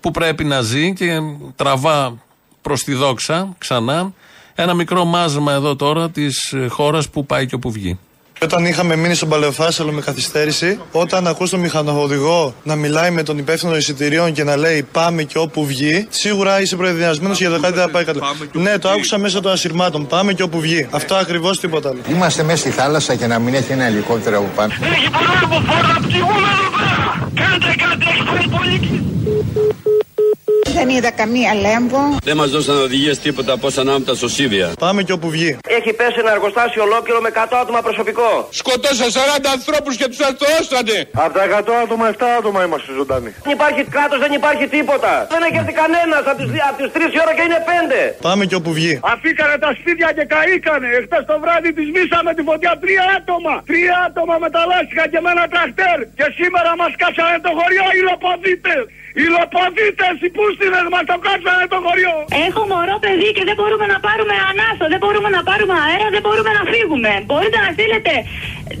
[0.00, 1.18] που πρέπει να ζει και
[1.56, 2.18] τραβά
[2.62, 4.12] προς τη δόξα ξανά.
[4.54, 7.98] Ένα μικρό μάζεμα εδώ τώρα της χώρας που πάει και όπου βγει.
[8.42, 13.38] Όταν είχαμε μείνει στον Παλαιοφάσαλο με καθυστέρηση, όταν ακούς τον μηχανοδηγό να μιλάει με τον
[13.38, 17.74] υπεύθυνο εισιτηρίων και να λέει Πάμε και όπου βγει, σίγουρα είσαι προεδιασμένο για το κάτι
[17.74, 18.20] δεν θα πάει καλά.
[18.52, 20.06] Ναι, το άκουσα μέσα των ασυρμάτων.
[20.06, 20.88] Πάμε και όπου βγει.
[20.90, 21.98] Αυτό ακριβώς τίποτα άλλο.
[22.08, 24.72] Είμαστε μέσα στη θάλασσα και να μην έχει ένα ελικόπτερο από πάνω.
[24.72, 27.30] Έχει πολλά από φόρα, ψυχούμε εδώ πέρα.
[27.34, 29.87] Κάντε κάτι, έχει πολύ πολύ.
[30.74, 32.00] Δεν είδα καμία λέμβο.
[32.28, 34.66] Δεν μας δώσαν οδηγίες τίποτα από όσα ανάμεσα στο Σίβια.
[34.78, 35.50] Πάμε και όπου βγει.
[35.78, 38.30] Έχει πέσει ένα εργοστάσιο ολόκληρο με 100 άτομα προσωπικό.
[38.60, 40.98] Σκοτώσα 40 ανθρώπους και τους αρθρώσανε.
[41.24, 43.30] Από τα 100 άτομα, 7 άτομα είμαστε ζωντανοί.
[43.46, 45.12] Δεν υπάρχει κράτος, δεν υπάρχει τίποτα.
[45.32, 46.38] Δεν έχει έρθει κανένας από
[46.80, 48.00] τις 3 η ώρα και είναι 5.
[48.28, 48.92] Πάμε και όπου βγει.
[49.12, 50.88] Αφήκανε τα σπίτια και καήκανε.
[50.98, 52.86] Εχθές το βράδυ τη μίσαμε τη φωτιά 3
[53.18, 53.54] άτομα.
[53.70, 55.98] 3 άτομα με τα λάστιχα και με ένα τραχτέρ.
[56.18, 58.82] Και σήμερα μας κάσανε το χωριό οι λοποδίτες.
[59.20, 62.16] Οι λοποδίτες, οι πούστιδες μας το κάτσανε το χωριό.
[62.46, 66.22] Έχω μωρό παιδί και δεν μπορούμε να πάρουμε ανάσο, δεν μπορούμε να πάρουμε αέρα, δεν
[66.24, 67.10] μπορούμε να φύγουμε.
[67.28, 68.14] Μπορείτε να στείλετε.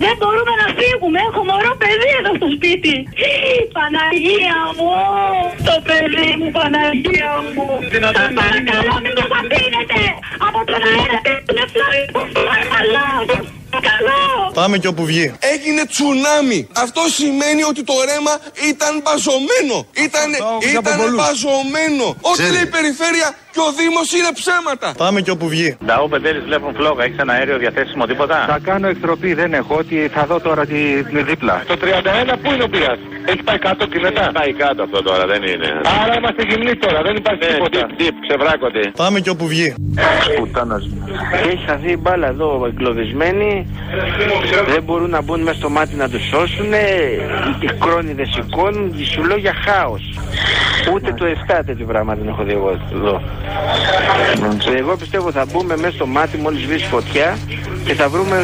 [0.02, 1.18] Δεν μπορούμε να φύγουμε.
[1.28, 2.94] Έχω μωρό παιδί εδώ στο σπίτι.
[3.76, 4.90] Παναγία μου,
[5.68, 7.66] το παιδί μου, Παναγία μου.
[8.18, 10.00] Σας παρακαλώ μην το αφήνετε
[10.46, 11.18] από τον αέρα.
[11.56, 12.20] Δεν φλάει που
[12.74, 13.08] καλά.
[14.60, 15.26] Πάμε και όπου βγει.
[15.54, 16.68] Έγινε τσουνάμι.
[16.84, 18.34] Αυτό σημαίνει ότι το ρέμα
[18.70, 19.76] ήταν μπαζωμένο.
[20.06, 20.27] Ήταν,
[20.78, 22.06] ήταν μπαζωμένο.
[22.30, 24.88] Ό,τι λέει η περιφέρεια και ο Δήμος είναι ψέματα.
[25.04, 25.76] Πάμε και όπου βγει.
[25.84, 29.74] Νταό Πεντέλη βλέπουν φλόγα, έχεις ένα αέριο διαθέσιμο τίποτα; Θα κάνω εκτροπή, δεν έχω.
[29.82, 30.78] Ότι θα δω τώρα τη,
[31.10, 31.62] την δίπλα.
[31.66, 32.94] Το 31 πού είναι ο πειρά.
[33.30, 35.68] Έχει πάει κάτω και μετά; Πάει κάτω αυτό τώρα, δεν είναι.
[36.02, 37.78] Άρα είμαστε γυμνοί τώρα, δεν υπάρχει Ναι, τίποτα.
[37.86, 38.82] τύπ, τύπ, ξεβράκονται.
[38.96, 39.74] Πάμε και όπου βγει.
[40.38, 41.04] Πουτάνας μου.
[41.42, 43.66] Και έχεις χαθεί η μπάλα εδώ εγκλωβισμένη.
[44.68, 46.72] Δεν μπορούν να μπουν μέσα στο μάτι να τους σώσουν.
[47.60, 48.94] Οι κρόνιδες σηκώνουν.
[49.12, 50.17] Σου λέω για χάος.
[50.94, 53.22] Ούτε το 7 τέτοιο πράγμα δεν έχω δει εγώ εδώ.
[54.76, 57.38] Εγώ πιστεύω θα μπούμε μέσα στο μάτι μόλις βρεις φωτιά
[57.84, 58.36] και θα βρούμε.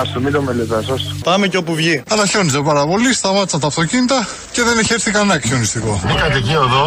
[0.00, 1.14] Άστο, μην το μελετάς, άστο.
[1.24, 2.02] Πάμε και όπου βγει.
[2.12, 4.18] Αλλά χιόνιζε πάρα πολύ, σταμάτησαν τα αυτοκίνητα
[4.52, 6.00] και δεν έχει έρθει κανένα χιονιστικό.
[6.04, 6.84] Είναι κατοικείο εδώ,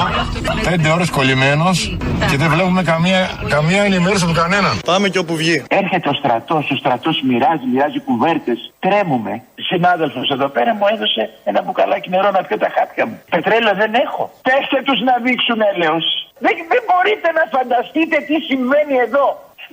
[0.69, 1.97] πέντε ώρες κολλημένος
[2.29, 3.19] και δεν βλέπουμε καμία,
[3.56, 4.73] καμία ενημέρωση από κανέναν.
[4.86, 5.63] Πάμε και όπου βγει.
[5.67, 8.60] Έρχεται ο στρατός, ο στρατός μοιράζει, μοιράζει κουβέρτες.
[8.79, 9.34] Τρέμουμε.
[9.69, 13.15] Συνάδελφος εδώ πέρα μου έδωσε ένα μπουκαλάκι νερό να πιω τα χάπια μου.
[13.34, 14.23] Πετρέλαιο δεν έχω.
[14.47, 16.06] Πέστε τους να δείξουν έλεος.
[16.45, 19.27] Δεν, δεν μπορείτε να φανταστείτε τι συμβαίνει εδώ.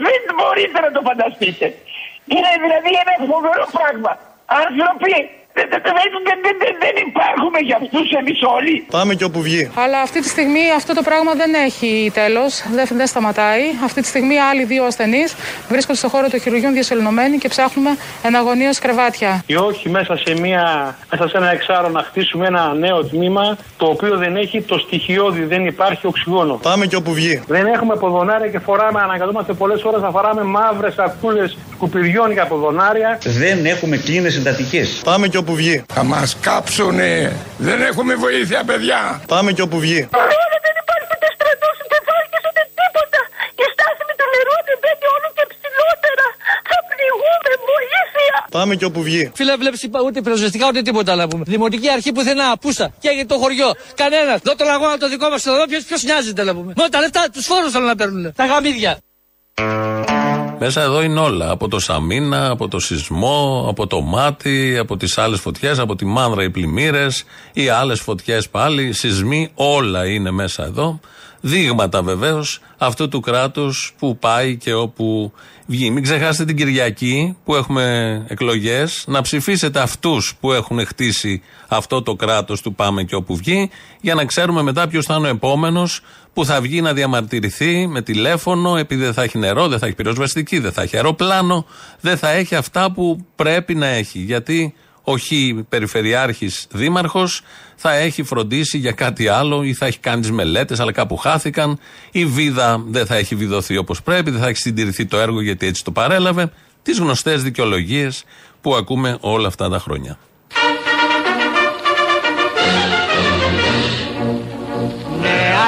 [0.07, 1.67] Δεν μπορείτε να το φανταστείτε.
[2.35, 4.13] Είναι δηλαδή ένα φοβερό πράγμα.
[4.63, 5.15] Άνθρωποι
[5.53, 5.95] δεν, δεν, δεν,
[6.27, 8.87] δεν, δεν, δεν, δεν υπάρχουμε για αυτούς εμείς όλοι.
[8.91, 9.71] Πάμε και όπου βγει.
[9.75, 13.65] Αλλά αυτή τη στιγμή αυτό το πράγμα δεν έχει τέλος, δεν, δεν σταματάει.
[13.85, 15.35] Αυτή τη στιγμή άλλοι δύο ασθενείς
[15.69, 17.91] βρίσκονται στο χώρο των χειρουργείων διασωληνωμένοι και ψάχνουμε
[18.23, 19.43] εναγωνίω κρεβάτια.
[19.47, 23.87] Ή όχι μέσα σε, μια, μέσα σε ένα εξάρο να χτίσουμε ένα νέο τμήμα το
[23.87, 26.55] οποίο δεν έχει το στοιχειώδη, δεν υπάρχει οξυγόνο.
[26.63, 27.43] Πάμε και όπου βγει.
[27.47, 31.45] Δεν έχουμε ποδονάρια και φοράμε, αναγκαζόμαστε πολλές ώρες να φοράμε μαύρες σακούλε
[31.81, 33.11] σκουπιδιών για ποδονάρια.
[33.43, 34.83] Δεν έχουμε κλίνε εντατικέ.
[35.11, 35.77] Πάμε και όπου βγει.
[35.97, 37.13] Θα μας κάψουνε.
[37.67, 39.01] Δεν έχουμε βοήθεια, παιδιά.
[39.35, 40.01] Πάμε και όπου βγει.
[40.67, 43.21] δεν υπάρχει ούτε στρατός, ούτε βάρκες, ούτε τίποτα.
[43.59, 46.27] Και στάθμη του νερού δεν μπαίνει όλο και ψηλότερα.
[46.71, 48.37] Θα πληγούμε, βοήθεια.
[48.57, 49.25] Πάμε και όπου βγει.
[49.39, 51.43] Φίλε, βλέπεις ούτε πυροσβεστικά ούτε τίποτα να πούμε.
[51.55, 52.87] Δημοτική αρχή πουθενά, πούστα.
[53.03, 53.71] Και έγινε το χωριό.
[54.03, 54.39] Κανένας.
[54.47, 56.71] Δω τον αγώνα το δικό μας εδώ, ποιο νοιάζεται να πούμε.
[56.79, 58.23] Μόνο τα λεφτά, τους φόρους θέλουν να παίρνουν.
[58.41, 58.93] Τα γαμίδια.
[60.63, 61.51] Μέσα εδώ είναι όλα.
[61.51, 66.05] Από το Σαμίνα, από το σεισμό, από το μάτι, από τις άλλες φωτιές, από τη
[66.05, 71.01] μάνδρα οι πλημμύρες, οι άλλες φωτιές πάλι, σεισμοί, όλα είναι μέσα εδώ.
[71.41, 75.33] Δείγματα βεβαίως αυτού του κράτους που πάει και όπου
[75.67, 75.91] βγει.
[75.91, 82.15] Μην ξεχάσετε την Κυριακή που έχουμε εκλογές, να ψηφίσετε αυτούς που έχουν χτίσει αυτό το
[82.15, 83.71] κράτος του Πάμε και όπου βγει,
[84.01, 86.01] για να ξέρουμε μετά ποιος θα είναι ο επόμενος
[86.33, 89.95] που θα βγει να διαμαρτυρηθεί με τηλέφωνο, επειδή δεν θα έχει νερό, δεν θα έχει
[89.95, 91.67] πυροσβεστική, δεν θα έχει αεροπλάνο,
[92.01, 94.19] δεν θα έχει αυτά που πρέπει να έχει.
[94.19, 95.27] Γιατί ο Χ
[95.69, 97.43] Περιφερειάρχης Δήμαρχος
[97.77, 101.79] θα έχει φροντίσει για κάτι άλλο ή θα έχει κάνει τις μελέτες, αλλά κάπου χάθηκαν.
[102.11, 105.67] Η Βίδα δεν θα έχει βιδωθεί όπως πρέπει, δεν θα έχει συντηρηθεί το έργο γιατί
[105.67, 106.53] έτσι το παρέλαβε.
[106.83, 108.25] Τις γνωστές δικαιολογίες
[108.61, 110.19] που ακούμε όλα αυτά τα χρόνια.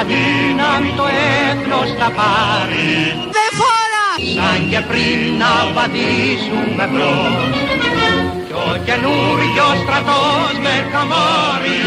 [0.09, 1.05] Δύναμη το
[1.47, 2.91] έθνος θα πάρει.
[3.37, 4.07] Δεν φορά.
[4.35, 7.55] Σαν και πριν να πατήσουμε μπρος.
[8.47, 11.83] Κι ο καινούριος στρατός με καμάρι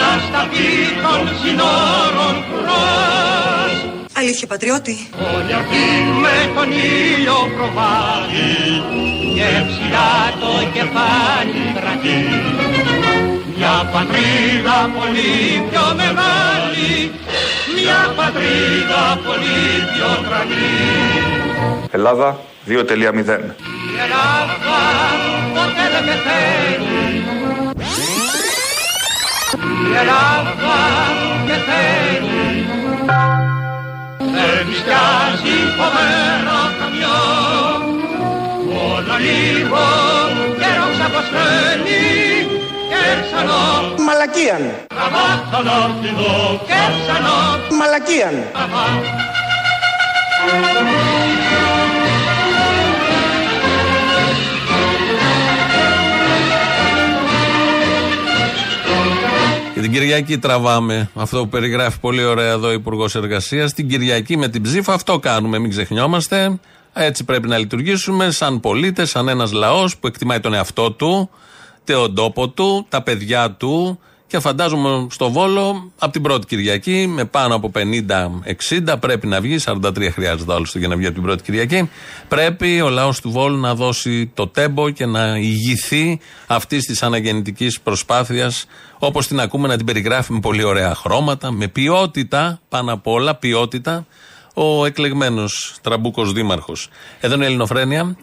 [0.00, 0.72] Να σταθεί
[1.04, 3.72] των συνόρων κουρός.
[4.20, 4.96] Αλήθεια, πατριώτη.
[5.34, 5.84] Όλοι αυτοί
[6.22, 8.52] με τον ήλιο προβάλλει
[9.36, 12.20] Και ψηλά το κεφάλι κρατεί
[13.64, 15.34] μια πατρίδα πολύ
[15.70, 16.63] πιο μεγάλη,
[17.74, 20.72] μια πατρίδα πολύ πιο τρανή.
[21.90, 24.74] Ελλάδα 2.0 Η Ελλάδα
[25.54, 27.24] ποτέ δεν πεθαίνει.
[29.90, 30.54] Η Ελλάδα
[31.46, 32.66] πεθαίνει.
[34.18, 37.22] Δεν μυστιάζει φοβερό καμιό,
[38.66, 39.84] μόνο λίγο
[40.60, 42.33] καιρός αποσχένει
[44.06, 44.62] Μαλακίαν.
[47.78, 48.34] Μαλακίαν.
[59.74, 63.72] Και την Κυριακή τραβάμε αυτό που περιγράφει πολύ ωραία εδώ ο Υπουργός Εργασίας.
[63.72, 66.58] Την Κυριακή με την ψήφα αυτό κάνουμε, μην ξεχνιόμαστε.
[66.92, 71.30] Έτσι πρέπει να λειτουργήσουμε σαν πολίτες, σαν ένας λαός που εκτιμάει τον εαυτό του,
[71.84, 73.98] τον τόπο του, τα παιδιά του.
[74.26, 79.56] Και φαντάζομαι στο Βόλο από την πρώτη Κυριακή με πάνω από 50-60 πρέπει να βγει.
[79.64, 81.90] 43 χρειάζεται άλλος για να βγει από την πρώτη Κυριακή.
[82.28, 87.80] Πρέπει ο λαός του Βόλου να δώσει το τέμπο και να ηγηθεί αυτής της αναγεννητικής
[87.80, 88.66] προσπάθειας
[88.98, 93.34] όπως την ακούμε να την περιγράφει με πολύ ωραία χρώματα, με ποιότητα πάνω απ' όλα,
[93.34, 94.06] ποιότητα
[94.54, 96.88] ο εκλεγμένος Τραμπούκος Δήμαρχος.
[97.20, 98.16] Εδώ είναι η Ελληνοφρένεια.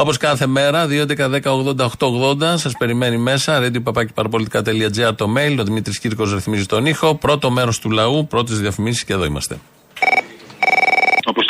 [0.00, 3.60] Όπως κάθε μέρα, 2.11.10.80.880 σας περιμένει μέσα.
[3.62, 5.56] radio.papakiparapolitica.gr το mail.
[5.58, 7.14] Ο Δημήτρης Κύρκος ρυθμίζει τον ήχο.
[7.14, 9.58] Πρώτο μέρος του λαού, πρώτες διαφημίσεις και εδώ είμαστε.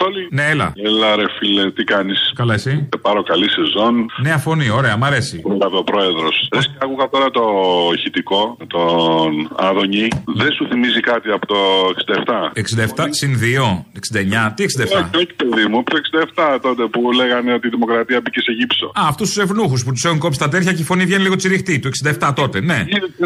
[0.08, 0.28] Αποστόλη.
[0.30, 0.72] Ναι, έλα.
[0.88, 3.94] Έλα, ρε φίλε, τι κάνεις; Καλά, εσύ; Σε πάρω καλή σεζόν.
[4.22, 5.42] Νέα φωνή, ωραία, μ' αρέσει.
[5.80, 6.48] ο πρόεδρος.
[6.82, 7.44] Άκουγα τώρα το
[7.96, 10.08] ηχητικό, τον Άδωνη.
[10.40, 11.58] Δεν σου θυμίζει κάτι από το
[11.94, 12.52] 67.
[12.54, 14.52] 67 συν 2, 69.
[14.56, 14.82] Τι 67.
[14.84, 15.96] Όχι, όχι, παιδί μου, από το
[16.36, 18.86] 67 τότε που λέγανε ότι η δημοκρατία μπήκε σε γύψο.
[18.86, 21.36] Α, αυτούς τους ευνούχους που τους έχουν κόψει τα τέρια και η φωνή βγαίνει λίγο
[21.36, 21.78] τσιριχτή.
[21.78, 21.88] Το
[22.28, 22.78] 67 τότε, ναι.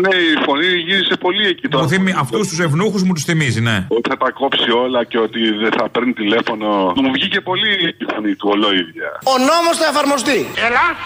[0.05, 1.89] Ναι, η φωνή γύρισε πολύ εκεί τώρα.
[2.19, 3.87] Αυτούς τους ευνούχους μου τους θυμίζει, ναι.
[3.89, 6.69] Ότι θα τα κόψει όλα και ότι δεν θα παίρνει τηλέφωνο.
[7.03, 9.09] Μου βγήκε πολύ η φωνή του ολόιδια.
[9.35, 10.39] Ο νόμος θα εφαρμοστεί.
[10.67, 10.97] Ελλάς,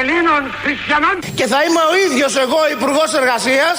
[0.00, 1.16] Ελλήνων χριστιανών.
[1.38, 3.76] Και θα είμαι ο ίδιος εγώ υπουργός Εργασίας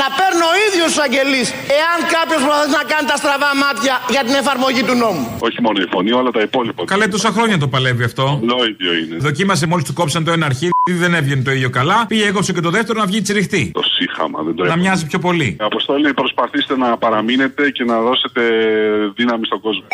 [0.00, 1.48] να παίρνω ο ίδιος τους αγγελείς
[1.80, 5.24] εάν κάποιος προσπαθεί να κάνει τα στραβά μάτια για την εφαρμογή του νόμου.
[5.48, 6.80] Όχι μόνο η φωνή, όλα τα υπόλοιπα.
[6.92, 8.24] Καλέ τόσα χρόνια το παλεύει αυτό.
[8.44, 9.14] Ολόιδιο είναι.
[9.26, 10.72] Δοκίμασε μόλις του κόψαν το ένα αρχίδι,
[11.04, 11.98] δεν έβγαινε το ίδιο καλά.
[12.10, 13.62] Πήγε έκοψε και το δεύτερο να βγει τσιριχτή.
[13.80, 14.78] Το σύχαμα, δεν το Να έχω.
[14.82, 15.48] μοιάζει πιο πολύ.
[15.60, 18.40] Αποστόλη, προσπαθήστε να παραμείνετε και να δώσετε
[19.18, 19.84] δύναμη στον κόσμο.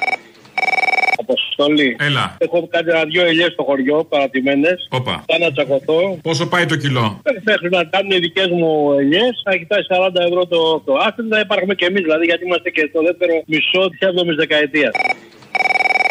[1.18, 1.96] Αποστολή.
[1.98, 2.36] Έλα.
[2.38, 4.88] Έχω κάνει ένα δυο ελιές στο χωριό, παρατημένες.
[4.90, 5.24] Όπα.
[5.26, 6.18] Θα να τσακωθώ.
[6.22, 10.20] Πόσο πάει το κιλό; Μέχρι να κάνουν οι δικές μου ελιές, θα έχει φτάσει 40
[10.28, 13.90] ευρώ το, το άστρο, θα υπάρχουμε και εμείς, δηλαδή, γιατί είμαστε και στο δεύτερο μισό
[13.90, 14.94] της 7η δεκαετίας.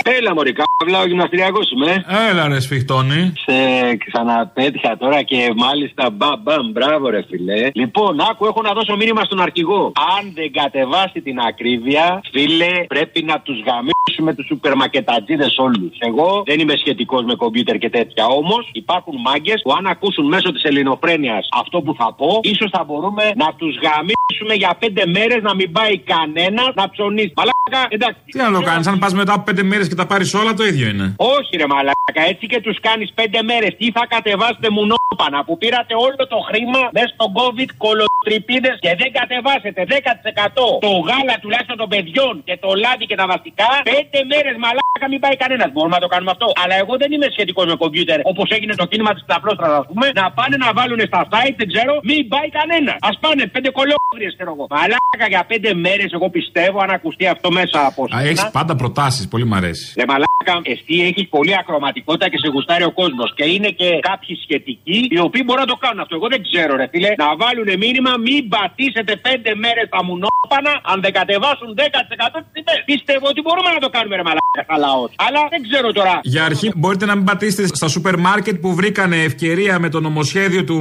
[0.07, 2.05] Έλα, Μωρή, καύλα, ο γυμναστηριακό είμαι.
[2.29, 3.33] Έλα, ρε σφιχτώνει.
[3.45, 3.57] Σε
[3.95, 7.69] ξαναπέτυχα τώρα και μάλιστα μπαμ, μπαμ, μπράβο, ρε φιλέ.
[7.73, 9.91] Λοιπόν, άκου, έχω να δώσω μήνυμα στον αρχηγό.
[10.17, 15.93] Αν δεν κατεβάσει την ακρίβεια, φίλε, πρέπει να τους γαμίσουμε τους σούπερ μακετατζίδε όλους.
[15.97, 18.25] Εγώ δεν είμαι σχετικός με κομπιούτερ και τέτοια.
[18.25, 22.83] Όμως υπάρχουν μάγκες που αν ακούσουν μέσω της ελληνοφρένειας αυτό που θα πω, ίσως θα
[22.83, 27.33] μπορούμε να τους γαμίσουμε για πέντε μέρες να μην πάει κανένας να ψωνίσει.
[27.35, 28.19] Μαλάκα, εντάξει.
[28.25, 30.63] Τι να το κάνεις, αν πας μετά από πέντε μέρες και τα πάρεις όλα, το
[30.71, 31.07] ίδιο είναι.
[31.37, 33.71] Όχι ρε μαλάκα, έτσι και τους κάνεις πέντε μέρες.
[33.79, 39.09] Τι θα κατεβάσετε μουνόπανα που πήρατε όλο το χρήμα μέσα στον COVID κολοτρυπίδε και δεν
[39.19, 43.69] κατεβάσετε 10% το γάλα τουλάχιστον των παιδιών και το λάδι και τα βαστικά.
[43.93, 45.69] Πέντε μέρες μαλάκα μην πάει κανένας.
[45.73, 46.47] Μπορούμε να το κάνουμε αυτό.
[46.61, 50.05] Αλλά εγώ δεν είμαι σχετικός με κομπιούτερ όπως έγινε το κίνημα της ταπλώστρα, ας πούμε.
[50.21, 52.97] Να πάνε να βάλουν στα site, δεν ξέρω, μην πάει κανένας.
[53.07, 54.65] Α πάνε πέντε κολόγριε, ξέρω εγώ.
[54.75, 59.23] Μαλάκα για πέντε μέρες, εγώ πιστεύω, αν ακουστεί αυτό μέσα από Α, έχεις πάντα προτάσεις,
[59.33, 59.84] πολύ μ' αρέσει.
[59.99, 63.29] Ρε μαλάκα, εσύ έχεις πολύ ακροματικότητα και σε γουστάρει ο κόσμος.
[63.37, 66.13] Και είναι και κάποιοι σχετικοί οι οποίοι μπορούν να το κάνουν αυτό.
[66.19, 70.97] Εγώ δεν ξέρω, ρε φίλε, να βάλουν μήνυμα μην πατήσετε πέντε μέρες τα μουνόπανα αν
[71.05, 72.75] δεν κατεβάσουν 10% τι τιμέ.
[72.91, 75.09] Πιστεύω ότι μπορούμε να το κάνουμε, ρε μαλάκα, σαν λαός.
[75.25, 76.15] Αλλά δεν ξέρω τώρα.
[76.33, 80.63] Για αρχή, μπορείτε να μην πατήσετε στα σούπερ μάρκετ που βρήκανε ευκαιρία με το νομοσχέδιο
[80.69, 80.77] του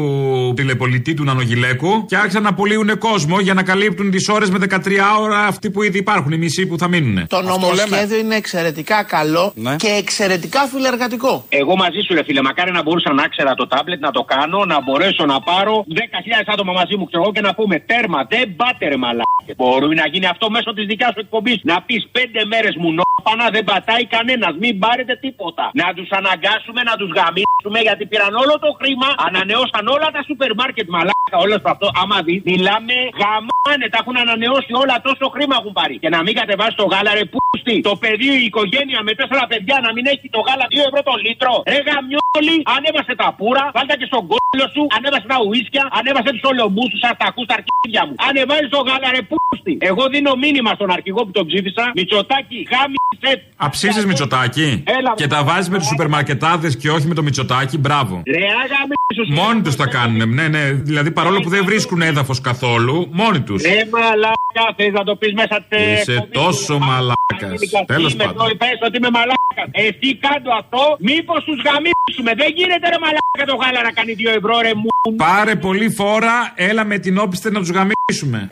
[0.57, 4.79] τηλεπολιτή του Νανογιλέκου και άρχισαν να απολύουν κόσμο για να καλύπτουν τις ώρες με 13
[5.21, 7.27] ώρα αυτοί που ήδη υπάρχουν, οι μισοί που θα μείνουν.
[7.27, 9.77] Το νομοσχέδιο είναι εξαιρετικά καλό Ναι.
[9.77, 11.45] και εξαιρετικά φιλεργατικό.
[11.49, 14.65] Εγώ μαζί σου, ρε φίλε, μακάρι να μπορούσα να ξέρα το τάμπλετ, να το κάνω,
[14.65, 18.57] να μπορέσω να πάρω 10.000 άτομα μαζί μου, ξέρω εγώ, και να πούμε τέρμα, δεν
[18.57, 19.53] πάτε ρε μαλάκε.
[19.57, 21.59] Μπορεί να γίνει αυτό μέσω της δικιάς σου εκπομπής.
[21.63, 25.65] Να πεις πέντε μέρες μου νόπανα, δεν πατάει κανένας, μην πάρετε τίποτα.
[25.81, 30.51] Να τους αναγκάσουμε να τους γαμίσουμε γιατί πήραν όλο το χρήμα, ανανεώσαν όλα τα σούπερ
[30.61, 31.87] μάρκετ μαλάκα, όλος αυτό.
[32.03, 35.95] Άμα δει, μιλάμε γαμάνε, τα έχουν ανανεώσει όλα, τόσο χρήμα έχουν πάρει.
[36.03, 39.77] Και να μην κατεβάσει το γάλα, ρε πούστη, το παιδί, η οικογένεια με τέσσερα παιδιά
[39.87, 41.55] να μην έχει το γάλα 2 ευρώ το λίτρο.
[41.73, 46.45] Ρε γαμιόλι, ανέβασε τα πουρα, βάλτε και στον κόλλο σου, ανέβασε τα ουίσκια, ανέβασε τους
[46.53, 48.15] ολομπού σου, σας τα ακούς τα αρχίδια μου.
[48.29, 49.75] Ανεβάζει το γάλα, ρε πούστη.
[49.91, 53.31] Εγώ δίνω μήνυμα στον αρχηγό που τον ψήφισα, Μητσοτάκι, γάμισε.
[53.67, 54.69] Αψίζεις Μητσοτάκι
[54.99, 55.13] Έλα.
[55.21, 58.15] και τα βάζεις με τους σούπερ μαρκετάδε και όχι με το Μητσοτάκι, μπράβο.
[58.27, 59.25] Ρε αγαμίσου.
[59.41, 60.35] Μόνοι τους τα κάνουν.
[60.35, 60.65] Ναι, ναι.
[60.73, 63.63] Δηλαδή παρόλο που δεν βρίσκουν έδαφος καθόλου, μόνοι τους.
[63.63, 65.93] Ρε μαλάκα, θες να το πεις μέσα τε.
[65.93, 67.85] Είσαι τόσο μαλάκας.
[67.87, 68.47] Τέλος πάντων.
[68.81, 69.69] Το είπες ότι είμαι μαλάκας.
[69.71, 72.33] Εσύ κάτω αυτό, μήπως τους γαμίσουμε.
[72.41, 74.89] Δεν γίνεται ρε μαλάκα το γάλα να κάνει 2 ευρώ ρε μου.
[75.17, 78.49] Πάρε πολύ φόρα, έλα με την όπιστε να τους γαμίσουμε.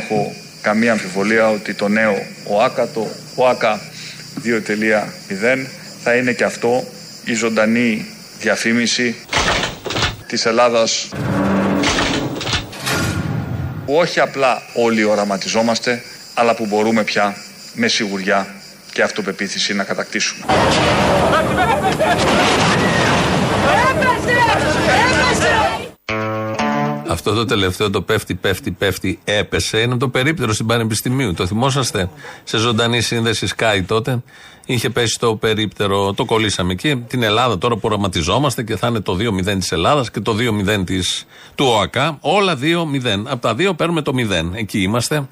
[0.00, 3.80] Έχω καμία αμφιβολία ότι το νέο ΟΑΚΑ, το ΟΑΚΑ
[4.44, 5.66] 2.0
[6.02, 6.84] θα είναι και αυτό
[7.24, 8.06] η ζωντανή
[8.40, 9.16] διαφήμιση
[10.26, 11.08] της Ελλάδας.
[13.86, 16.02] Που όχι απλά όλοι οραματιζόμαστε
[16.34, 17.36] αλλά που μπορούμε πια
[17.74, 18.46] με σιγουριά
[18.92, 20.44] και αυτοπεποίθηση να κατακτήσουμε.
[27.20, 29.78] Αυτό το τελευταίο το πέφτει, πέφτει, πέφτει, έπεσε.
[29.78, 31.34] Είναι το περίπτερο στην Πανεπιστημίου.
[31.34, 32.10] Το θυμόσαστε
[32.44, 34.22] σε ζωντανή σύνδεση Sky τότε.
[34.66, 36.96] Είχε πέσει το περίπτερο, το κολλήσαμε εκεί.
[36.96, 40.84] Την Ελλάδα τώρα που οραματιζόμαστε και θα είναι το 2-0 της Ελλάδας και το 2-0
[40.84, 42.18] της, του ΟΑΚΑ.
[42.20, 43.24] Όλα 2-0.
[43.26, 44.52] Από τα δύο παίρνουμε το 0.
[44.54, 45.28] Εκεί είμαστε.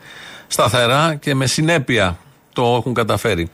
[0.46, 2.18] Σταθερά και με συνέπεια
[2.52, 3.48] το έχουν καταφέρει.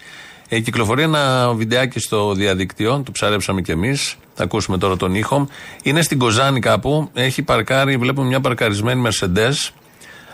[0.55, 4.17] Ε, κυκλοφορεί ένα βιντεάκι στο διαδίκτυο, το ψαρέψαμε κι εμείς.
[4.35, 5.49] Θα ακούσουμε τώρα τον ήχο.
[5.83, 7.11] Είναι στην Κοζάνη κάπου.
[7.13, 9.71] Έχει παρκάρει, βλέπουμε μια παρκαρισμένη Mercedes.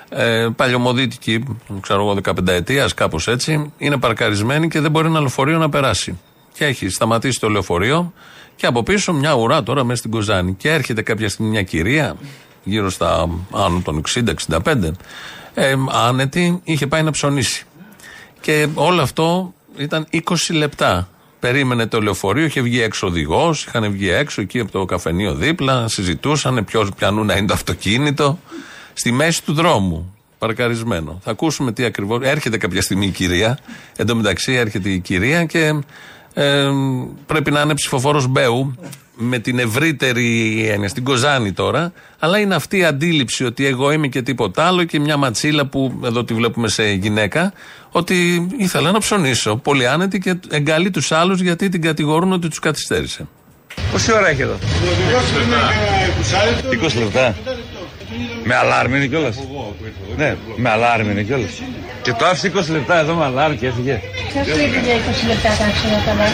[0.08, 1.44] Ε, παλιωμοδίτικη,
[1.80, 3.72] ξέρω εγώ, 15 ετία, κάπως έτσι.
[3.78, 6.18] Είναι παρκαρισμένη και δεν μπορεί ένα λεωφορείο να περάσει.
[6.52, 8.12] Και έχει σταματήσει το λεωφορείο
[8.56, 10.54] και από πίσω μια ουρά τώρα μέσα στην Κοζάνη.
[10.54, 12.16] Και έρχεται κάποια στιγμή μια κυρία,
[12.64, 14.02] γύρω στα άνω των
[14.48, 14.90] 60-65,
[15.54, 15.74] ε,
[16.08, 17.64] άνετη, είχε πάει να ψωνίσει.
[18.40, 20.20] Και όλο αυτό ήταν 20
[20.50, 21.08] λεπτά.
[21.40, 25.88] Περίμενε το λεωφορείο, είχε βγει έξω οδηγός, είχαν βγει έξω εκεί από το καφενείο δίπλα,
[25.88, 28.38] συζητούσαν ποιος πιανού να είναι το αυτοκίνητο.
[28.92, 31.20] Στη μέση του δρόμου, παρκαρισμένο.
[31.22, 32.18] Θα ακούσουμε τι ακριβώ.
[32.22, 33.58] Έρχεται κάποια στιγμή η κυρία.
[33.96, 35.74] Εν τω μεταξύ έρχεται η κυρία και
[36.34, 36.68] ε,
[37.26, 38.74] πρέπει να είναι ψηφοφόρος Μπέου
[39.22, 44.06] με την ευρύτερη έννοια, στην Κοζάνη τώρα, αλλά είναι αυτή η αντίληψη ότι εγώ είμαι
[44.06, 47.52] και τίποτα άλλο και μια ματσίλα που εδώ τη βλέπουμε σε γυναίκα,
[47.90, 49.56] ότι ήθελα να ψωνίσω.
[49.56, 53.26] Πολύ άνετη και εγκαλεί τους άλλους γιατί την κατηγορούν ότι τους καθυστέρησε.
[53.92, 54.58] Πόση ώρα έχει εδώ,
[56.82, 57.34] 20 λεπτά.
[58.44, 59.36] Με αλάρμ είναι κιόλας.
[60.16, 61.52] Ναι, με αλάρμ είναι κιόλας.
[62.02, 63.96] Και το άφησε 20 λεπτά εδώ με αλάρμ και έφυγε.
[64.32, 66.26] Ποιος σου είπε για 20 λεπτά κάτσε να καλά.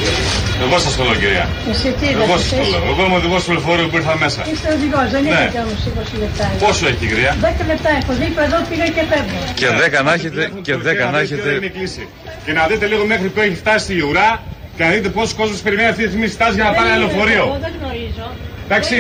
[0.65, 1.47] Εγώ σας καλώ, κυρία.
[1.73, 2.43] Εσύ τι Εγώ είδατε.
[2.43, 2.79] σας καλώ.
[2.93, 4.41] Εγώ είμαι οδηγός του λεωφορείου που ήρθα μέσα.
[4.53, 5.29] Είστε οδηγός, δεν Ναι.
[5.31, 6.45] είχατε όμως 20 λεπτά.
[6.65, 9.39] Πόσο έχει, κυρία; 10 λεπτά έχω δει, εδώ πήγα και φεύγω.
[9.61, 11.49] Και 10 να έχετε, και 10 να Και να έχετε.
[11.59, 12.05] είναι κλείσει.
[12.45, 14.31] Και να δείτε λίγο μέχρι που έχει φτάσει η ουρά
[14.77, 17.05] και να δείτε πόσος κόσμος περιμένει αυτή τη στιγμή στάση για να πάρει ένα Εγώ
[17.07, 17.45] λεωφορείο.
[17.67, 18.27] δεν γνωρίζω.
[18.67, 18.99] Εντάξει.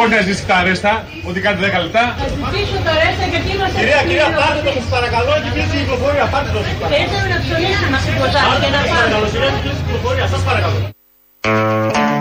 [0.00, 0.92] Όχι να ζήσει τα αρέστα,
[1.28, 2.02] ότι κάνετε 10 λεπτά.
[2.18, 4.42] Θα ζητήσω τα ρέστα γιατί είμαστε Κυρία, στην κυρία, Ελληνοπολία.
[4.42, 6.60] πάρτε το, σας παρακαλώ, έχει κλείσει η κυκλοφορία, πάρτε το.
[6.90, 10.26] Και ήρθαμε να ψωνίσουμε στην Κοζάνη και να πάμε.
[10.34, 10.93] Σας παρακαλώ.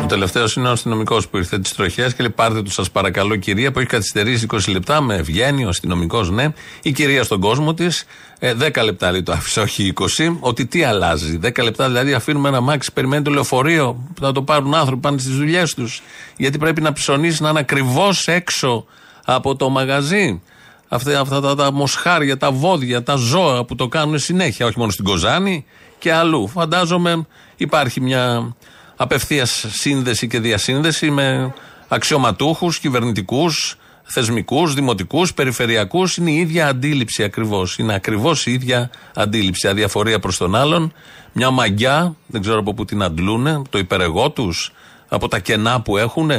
[0.03, 3.35] Ο τελευταίος είναι ο αστυνομικός που ήρθε τις τροχές και λέει: Πάρτε τους, σας παρακαλώ,
[3.35, 5.01] κυρία, που έχει καθυστερήσει 20 λεπτά.
[5.01, 6.47] Με ευγένει ο αστυνομικός, ναι.
[6.81, 8.05] Η κυρία στον κόσμο της.
[8.39, 10.37] Ε, 10 λεπτά λέει το άφησε, όχι 20.
[10.39, 11.39] Ότι τι αλλάζει.
[11.43, 15.17] 10 λεπτά δηλαδή αφήνουμε ένα μάξι, περιμένει το λεωφορείο που θα το πάρουν άνθρωποι πάνε
[15.17, 16.01] στις δουλειές τους.
[16.37, 18.85] Γιατί πρέπει να ψωνίσει να είναι ακριβώς έξω
[19.25, 20.41] από το μαγαζί.
[20.87, 24.91] Αυτά, αυτά τα, τα μοσχάρια, τα βόδια, τα ζώα που το κάνουν συνέχεια, όχι μόνο
[24.91, 25.65] στην Κοζάνη
[25.99, 26.47] και αλλού.
[26.47, 28.55] Φαντάζομαι υπάρχει μια
[29.03, 31.53] απευθείας σύνδεση και διασύνδεση με
[31.87, 36.17] αξιωματούχους, κυβερνητικούς, θεσμικούς, δημοτικούς, περιφερειακούς.
[36.17, 37.77] Είναι η ίδια αντίληψη ακριβώς.
[37.77, 39.67] Είναι ακριβώς η ίδια αντίληψη.
[39.67, 40.93] Αδιαφορία προς τον άλλον.
[41.33, 44.71] Μια μαγιά, δεν ξέρω από πού την αντλούνε, το υπερεγό τους,
[45.07, 46.31] από τα κενά που έχουν,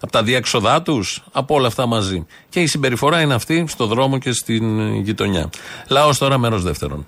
[0.00, 2.26] από τα διέξοδά τους, από όλα αυτά μαζί.
[2.48, 5.50] Και η συμπεριφορά είναι αυτή στο δρόμο και στην γειτονιά.
[5.88, 7.06] Λαός τώρα, μέρος δεύτερον.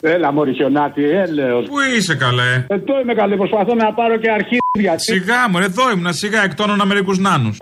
[0.00, 1.64] Έλα, Μωρή Χιονάτη, έλεος.
[1.66, 4.98] Πού είσαι καλέ; Εδώ είμαι καλέ, προσπαθώ να πάρω και αρχίδια.
[4.98, 7.56] Σιγά μου, εδώ ήμουν, σιγά εκτόνωνα μερικούς νάνους.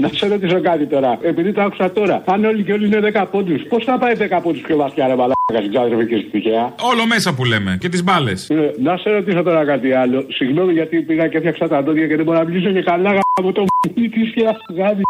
[0.00, 1.18] να σε ρωτήσω κάτι τώρα.
[1.22, 4.40] Επειδή το άκουσα τώρα, αν όλοι και όλοι είναι 10 πόντους, πώς θα πάει 10
[4.42, 7.88] πόντους πιο βαθιά, ρε Μαλάκα, στην ξάδερφη και στη τυχαία; Όλο μέσα που λέμε και
[7.88, 8.50] τις μπάλες.
[8.50, 10.24] Ε, να σε ρωτήσω τώρα κάτι άλλο.
[10.28, 13.52] Συγγνώμη γιατί πήγα και έφτιαξα τα δόντια και δεν μπορώ να μιλήσω και καλά από
[13.52, 14.44] το μ***η τη και
[14.76, 15.02] γάδι.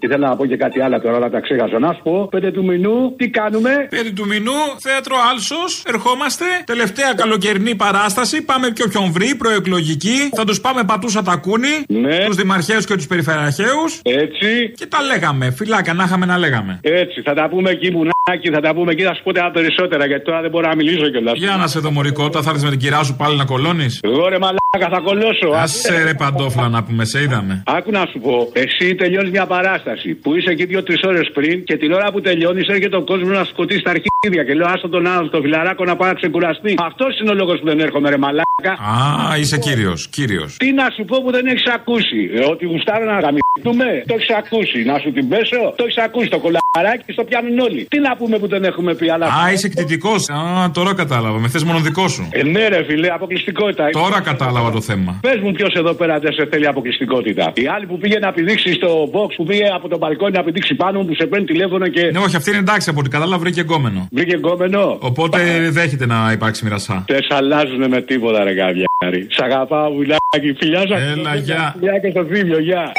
[0.00, 1.78] Ήθελα να πω και κάτι άλλο τώρα, αλλά τα ξέχασα.
[1.78, 6.44] Να σου πω, πέντε του μηνού, τι κάνουμε; Πέντε του μηνού, θέατρο Άλσος, ερχόμαστε.
[6.64, 8.44] Τελευταία καλοκαιρινή παράσταση.
[8.44, 10.18] Πάμε πιο ποιον βρει, προεκλογική.
[10.34, 11.74] Θα τους πάμε πατούσα τα κούνη.
[11.88, 12.18] Ναι.
[12.26, 13.82] Τους δημαρχαίους και τους περιφερειαρχαίου.
[14.02, 14.72] Έτσι.
[14.76, 15.50] Και τα λέγαμε.
[15.50, 16.80] Φιλάκια, να είχαμε να λέγαμε.
[16.82, 17.90] Έτσι, θα τα πούμε εκεί,
[18.26, 20.74] μπουνάκι, θα τα πούμε εκεί, θα σου πω τα περισσότερα, γιατί τώρα δεν μπορώ να
[20.74, 21.38] μιλήσω κιόλας.
[21.38, 24.00] Για να σε δω, Μωρικότα, θα έρθεις με την κυρά σου πάλι να κολώνεις.
[24.02, 25.48] Εγώ ρε μαλάκα, θα κολώσω.
[25.62, 27.62] Άσε ρε παντόφλα να πούμε, σε είδαμε.
[27.66, 31.76] Άκου να σου πω, εσύ τελειώνεις μια παράσταση που είσαι εκεί δύο-τρεις ώρες πριν και
[31.76, 35.06] την ώρα που τελειώνεις έρχεται ο κόσμος να σκοτήσει τα αρχίδια και λέω άστο τον
[35.06, 36.74] άλλο, το φιλαράκο να πάει να ξεκουραστεί.
[36.88, 38.72] Αυτός είναι ο λόγος που δεν έρχομαι, ρε μαλάκα.
[38.72, 40.56] Α, είσαι κύριος, κύριος.
[40.56, 42.20] Τι να σου πω που δεν έχεις ακούσει.
[42.34, 44.82] Ε, ότι γουστάρω να γαμιστούμε, το έχεις ακούσει.
[44.82, 46.28] Να σου την πέσω, το έχεις ακούσει.
[46.28, 47.86] Το κολαράκι στο πιάνουν όλοι.
[47.90, 49.26] Τι να πούμε που δεν έχουμε πει, αλλά.
[49.26, 50.12] Α, είσαι εκτιτικό.
[50.12, 51.38] Α, τώρα κατάλαβα.
[51.38, 52.28] Με θες μόνο δικό σου.
[52.32, 53.90] Ε, ναι, ρε φιλέ, αποκλειστικότητα.
[53.90, 55.18] Τώρα κατάλαβα το θέμα.
[55.20, 57.52] Πες μου ποιος εδώ πέρα δεν σε θέλει αποκλειστικότητα.
[57.54, 60.74] Η άλλη που πήγε να πηδήξει στο box, που πήγε από τον μπαλκόνι να πηδήξει
[60.74, 62.10] πάνω μου, που σε παίρνει τηλέφωνο και.
[62.12, 64.08] Ναι, όχι, αυτή είναι εντάξει από ό,τι κατάλαβα, βρήκε εγκόμενο.
[64.12, 64.96] Βρήκε εγκόμενο.
[65.00, 67.04] Οπότε δέχεται να υπάρξει μοιρασά.
[67.06, 69.26] Τες αλλάζουν με τίποτα, ρε γαβιάρι.
[69.30, 71.00] Σ' αγαπάω, βουλάκι, φιλιά σας.
[71.00, 71.74] Έλα, γεια.
[71.78, 72.92] Φιλιά και στο θύμιο, γεια.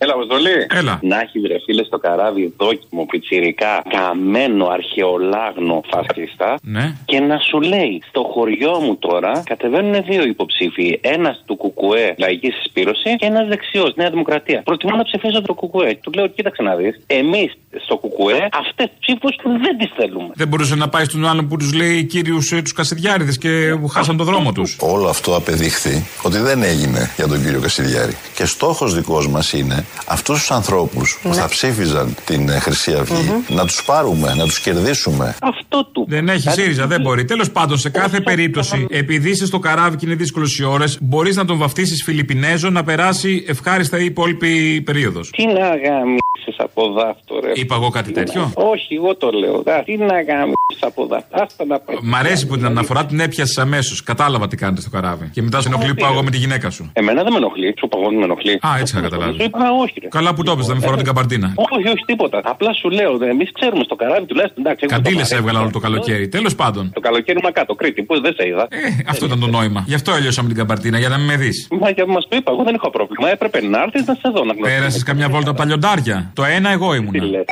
[0.00, 0.66] Έλα, Αποστολή.
[0.80, 0.98] Έλα.
[1.02, 6.58] Να έχεις βρε φίλε στο καράβι δόκιμο, πιτσιρικά, καμένο, αρχαιολάγνο φασίστα.
[6.62, 6.96] Ναι.
[7.04, 10.98] Και να σου λέει, στο χωριό μου τώρα κατεβαίνουν δύο υποψήφοι.
[11.02, 14.62] Ένας του Κουκουέ, λαϊκής συσπήρωση, και ένας δεξιός, Νέα Δημοκρατία.
[14.64, 15.98] Προτιμώ να ψηφίσω το Κουκουέ.
[16.02, 17.00] Του λέω, κοίταξε να δεις.
[17.06, 17.50] Εμείς
[17.84, 19.34] στο Κουκουέ αυτές τις ψήφους
[19.64, 20.30] δεν τις θέλουμε.
[20.34, 24.16] Δεν μπορούσε να πάει στον άλλον που τους λέει κύριους τους Κασιδιάριδες και που χάσαν
[24.16, 24.76] το δρόμο τους.
[24.80, 28.16] Όλο αυτό απεδείχθη ότι δεν έγινε για τον κύριο Κασιδιάρη.
[28.34, 33.44] Και στόχος δικός μας είναι αυτούς τους ανθρώπους που θα ψήφιζαν την ε, Χρυσή Αυγή
[33.48, 35.36] να τους πάρουμε, να τους κερδίσουμε.
[35.42, 36.06] Αυτό του.
[36.08, 37.24] Δεν έχει ΣΥΡΙΖΑ, δεν μπορεί.
[37.24, 41.36] Τέλος πάντων, σε κάθε περίπτωση, επειδή είσαι στο καράβι και είναι δύσκολες οι ώρες, μπορείς
[41.36, 45.30] να τον βαφτίσεις Φιλιππινέζο να περάσει ευχάριστα η υπόλοιπη περίοδος.
[45.30, 47.52] Τι να γαμίσεις από δάφτο, ρε.
[47.54, 49.62] Είπα εγώ κάτι τέτοιο; Όχι, εγώ το λέω.
[49.62, 49.82] Δα.
[49.84, 51.42] Τι να γαμίσει από δάφτο.
[51.42, 51.98] Άστα να πει.
[52.02, 54.02] Μ' αρέσει που την αναφορά την έπιασες αμέσως.
[54.02, 55.30] Κατάλαβα τι κάνετε στο καράβι.
[55.32, 56.90] Και μετά σου ενοχλεί που πάω εγώ με τη γυναίκα σου.
[56.92, 57.74] Εμένα δεν με ενοχλεί.
[57.78, 58.52] Σου παγώνει με ενοχλεί.
[58.52, 59.36] Α, έτσι θα καταλάβεις.
[59.36, 59.94] Σου είπα όχι.
[60.02, 60.08] Ρε.
[60.08, 61.52] Καλά που το έπαιζε, να μην φοράω την καμπαρτίνα.
[61.74, 62.40] Όχι, όχι, τίποτα.
[62.44, 64.62] Απλά σου λέω, εμείς ξέρουμε στο καράβι τουλάχιστον.
[64.66, 65.40] Εντάξει, έχουμε Καντήλε το μαθαίνει.
[65.40, 66.28] έβγαλα όλο το καλοκαίρι.
[66.28, 66.90] Τέλος πάντων.
[66.94, 68.66] Το καλοκαίρι μα κάτω, Κρήτη, που δεν σε είδα.
[68.70, 68.76] Ε,
[69.08, 69.84] αυτό ήταν το νόημα.
[69.86, 71.68] Γι' αυτό έλειωσα με την καμπαρτίνα, για να μην με δεις.
[71.80, 73.30] Μα και μας το είπα, εγώ δεν έχω πρόβλημα.
[73.30, 74.76] Έπρεπε να έρθεις να σε δω να γνωρίσει.
[74.76, 76.30] Πέρασες καμιά βόλτα από τα λιοντάρια.
[76.34, 77.14] Το ένα εγώ ήμουν.
[77.34, 77.46] el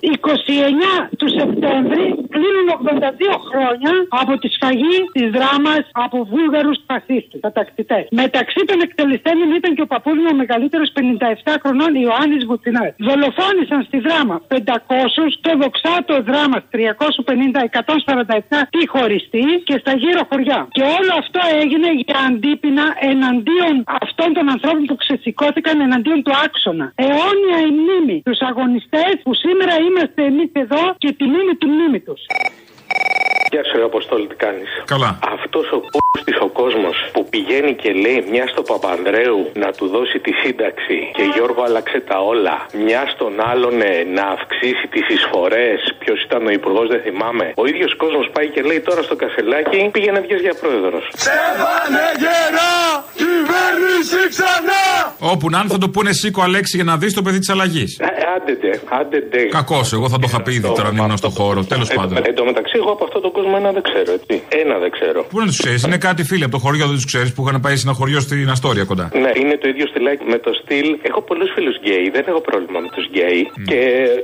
[0.00, 8.04] 29 του Σεπτέμβρη κλείνουν 82 χρόνια από τη σφαγή της δράμας από βούλγαρους φασίστες, κατακτητές.
[8.10, 12.84] Μεταξύ των εκτελεστέντων ήταν και ο παππούς μου ο μεγαλύτερος 57 χρονών Ιωάννης Βουτσινά.
[13.08, 20.60] Δολοφόνησαν στη δράμα 500, το δοξάτο δράμας 350-147 τη χωριστή και στα γύρω χωριά.
[20.76, 26.86] Και όλο αυτό έγινε για αντίπεινα εναντίον αυτών των ανθρώπων που ξεσηκώθηκαν εναντίον του άξονα.
[26.94, 28.16] Αιώνια η μνήμη.
[28.28, 32.16] Τους αγωνιστές που σήμερα είμαστε εμείς εδώ και τη μνήμη του μνήμη του.
[33.52, 35.10] Γεια σου, ρε Αποστόλη, τι κάνεις; Καλά.
[35.36, 40.18] Αυτός ο π***τη ο κόσμος που πηγαίνει και λέει μια στο Παπανδρέου να του δώσει
[40.26, 42.56] τη σύνταξη και Γιώργο άλλαξε τα όλα.
[42.84, 45.78] Μια στον άλλον ε, να αυξήσει τις εισφορές.
[46.02, 47.46] Ποιος ήταν ο υπουργός, δεν θυμάμαι.
[47.62, 51.04] Ο ίδιος κόσμος πάει και λέει τώρα στο κασελάκι πήγαινε βγες για πρόεδρος.
[51.24, 52.76] Στέφανε γερά,
[53.20, 54.84] κυβέρνηση ξανά!
[55.32, 57.90] Όπου να είναι θα το πούνε σήκω Αλέξη για να δεις το παιδί της αλλαγής.
[58.36, 59.38] Άντε, άντε.
[59.58, 61.64] Κακός, εγώ θα το είχα πει ήδη τώρα αν ήμουν στο χώρο.
[61.64, 62.16] Τέλος πάντων.
[62.24, 64.34] Εν τω μεταξύ, εγώ από αυτόν τον κόσμο ένα δεν ξέρω, έτσι.
[64.62, 65.18] Ένα δεν ξέρω.
[65.32, 67.60] Πού να τους ξέρεις, είναι κάτι φίλοι από το χωριό, δεν τους ξέρεις που είχαν
[67.60, 69.06] πάει σε ένα χωριό στην Αστόρια κοντά.
[69.24, 70.88] Ναι, είναι το ίδιο στυλάκι με το στυλ.
[71.02, 73.42] Έχω πολλούς φίλους γκέι, δεν έχω πρόβλημα με τους γκέι.
[73.68, 73.80] Και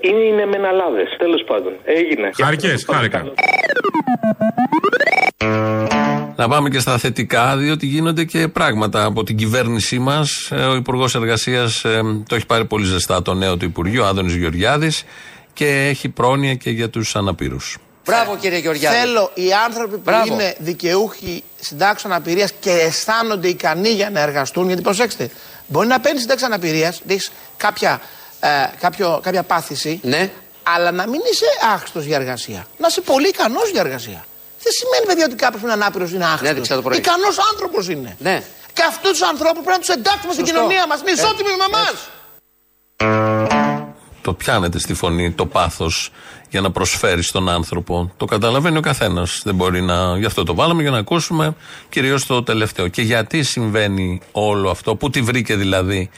[0.09, 1.05] είναι, είναι μεναλάδε.
[1.25, 2.31] Τέλος πάντων, έγινε.
[2.43, 3.21] Χάρηκες, χάρηκα.
[6.37, 10.53] Να πάμε και στα θετικά, διότι γίνονται και πράγματα από την κυβέρνησή μας.
[10.71, 11.81] Ο Υπουργός Εργασίας
[12.29, 15.05] το έχει πάρει πολύ ζεστά το νέο του Υπουργείο, Άδωνης Γεωργιάδης,
[15.53, 17.79] και έχει πρόνοια και για τους αναπήρους.
[18.05, 18.97] Μπράβο κύριε Γεωργιάδη.
[18.97, 20.33] Θέλω οι άνθρωποι που Μπράβο.
[20.35, 25.31] είναι δικαιούχοι συντάξεων αναπηρία και αισθάνονται ικανοί για να εργαστούν, γιατί προσέξτε,
[25.67, 28.01] μπορεί να παίρνεις συντάξεις αναπηρίας, έχει κάποια,
[28.41, 28.49] ε,
[28.81, 30.31] κάποιο, κάποια πάθηση, Ναι.
[30.63, 31.45] αλλά να μην είσαι
[31.75, 32.67] άχρηστος για εργασία.
[32.79, 34.25] Να είσαι πολύ ικανός για εργασία.
[34.63, 36.57] Δεν σημαίνει, παιδιά, ότι κάποιος που είναι ανάπηρος είναι άχρηστος.
[36.57, 36.99] Ναι, ξέρω το πρωί.
[36.99, 38.17] Ικανός άνθρωπος είναι.
[38.19, 38.43] Ναι.
[38.73, 40.61] Και αυτούς τους ανθρώπους πρέπει να τους εντάξουμε στην Σωστό.
[40.61, 41.01] κοινωνία μας.
[41.01, 41.87] Είναι Ε, ισότιμοι με εμά.
[44.25, 46.11] Το πιάνετε στη φωνή το πάθος
[46.51, 48.13] για να προσφέρει στον άνθρωπο.
[48.17, 49.41] Το καταλαβαίνει ο καθένας.
[49.45, 50.19] Δεν μπορεί να.
[50.19, 51.57] Γι' αυτό το βάλαμε για να ακούσουμε
[51.89, 52.89] κυρίως το τελευταίο.
[52.89, 56.11] Και γιατί συμβαίνει όλο αυτό, πού τη βρήκε δηλαδή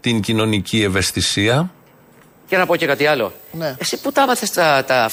[0.00, 1.70] την κοινωνική ευαισθησία;
[2.48, 3.32] Και να πω και κάτι άλλο.
[3.52, 3.74] Ναι.
[3.78, 4.46] Εσύ που τα έμαθε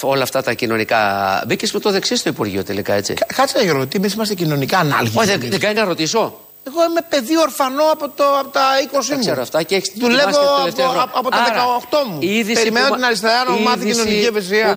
[0.01, 0.99] όλα αυτά τα κοινωνικά.
[1.47, 3.13] Μπήκες με το δεξί στο Υπουργείο τελικά, έτσι.
[3.35, 5.17] Κάτσε Γιώργο, τι εμείς είμαστε κοινωνικά ανάλογοι.
[5.17, 6.39] Όχι, δεν, δεν κάνει να ρωτήσω.
[6.67, 8.61] Εγώ είμαι παιδί ορφανό από, το, από τα
[8.91, 9.19] 20 Δεν μου.
[9.25, 11.03] ξέρω αυτά και έχεις Δουλεύω ετοιμάσει το από, τελευταίο χρόνο.
[11.03, 12.17] από, από τα Άρα, 18 μου.
[12.21, 14.75] η είδηση Περιμένω που την μα- αριστερά να μου η μάθει είδηση κοινωνική ευαισθησία.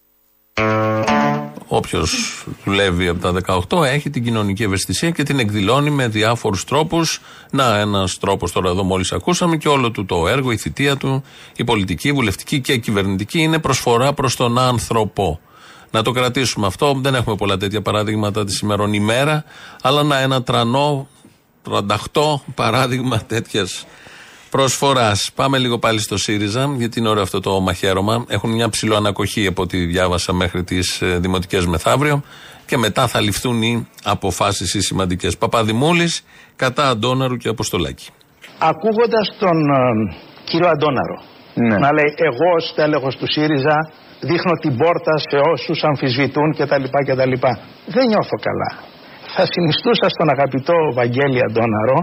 [1.72, 3.32] Όποιος δουλεύει από τα
[3.68, 7.20] 18 έχει την κοινωνική ευαισθησία και την εκδηλώνει με διάφορους τρόπους.
[7.50, 11.22] Να, ένας τρόπος τώρα εδώ μόλις ακούσαμε και όλο του το έργο, η θητεία του,
[11.56, 15.40] η πολιτική, η βουλευτική και η κυβερνητική είναι προσφορά προς τον άνθρωπο.
[15.90, 16.94] Να το κρατήσουμε αυτό.
[17.02, 19.44] Δεν έχουμε πολλά τέτοια παραδείγματα τη σημερινή ημέρα,
[19.82, 21.08] αλλά να ένα τρανό,
[21.64, 23.86] 38 παράδειγμα τέτοιας
[24.50, 25.30] προσφοράς.
[25.34, 28.24] Πάμε λίγο πάλι στο ΣΥΡΙΖΑ, γιατί είναι ωραίο αυτό το μαχαίρωμα.
[28.28, 32.22] Έχουν μια ψηλό ανακοχή από ό,τι διάβασα μέχρι τις δημοτικές μεθαύριο
[32.66, 35.36] και μετά θα ληφθούν οι αποφάσεις οι σημαντικές.
[35.36, 36.24] Παπαδημούλης
[36.56, 38.08] κατά Αντώναρου και Αποστολάκη.
[38.58, 41.22] Ακούγοντας τον ε, κύριο Αντώναρο
[41.54, 43.90] να λέει εγώ ως τέλεχος του ΣΥΡΙΖΑ
[44.20, 46.84] δείχνω την πόρτα σε όσους αμφισβητούν κτλ.
[47.06, 47.32] κτλ.
[47.86, 48.70] Δεν νιώθω καλά.
[49.36, 51.98] Θα συνιστούσα στον αγαπητό Βαγγέλη Αντώναρο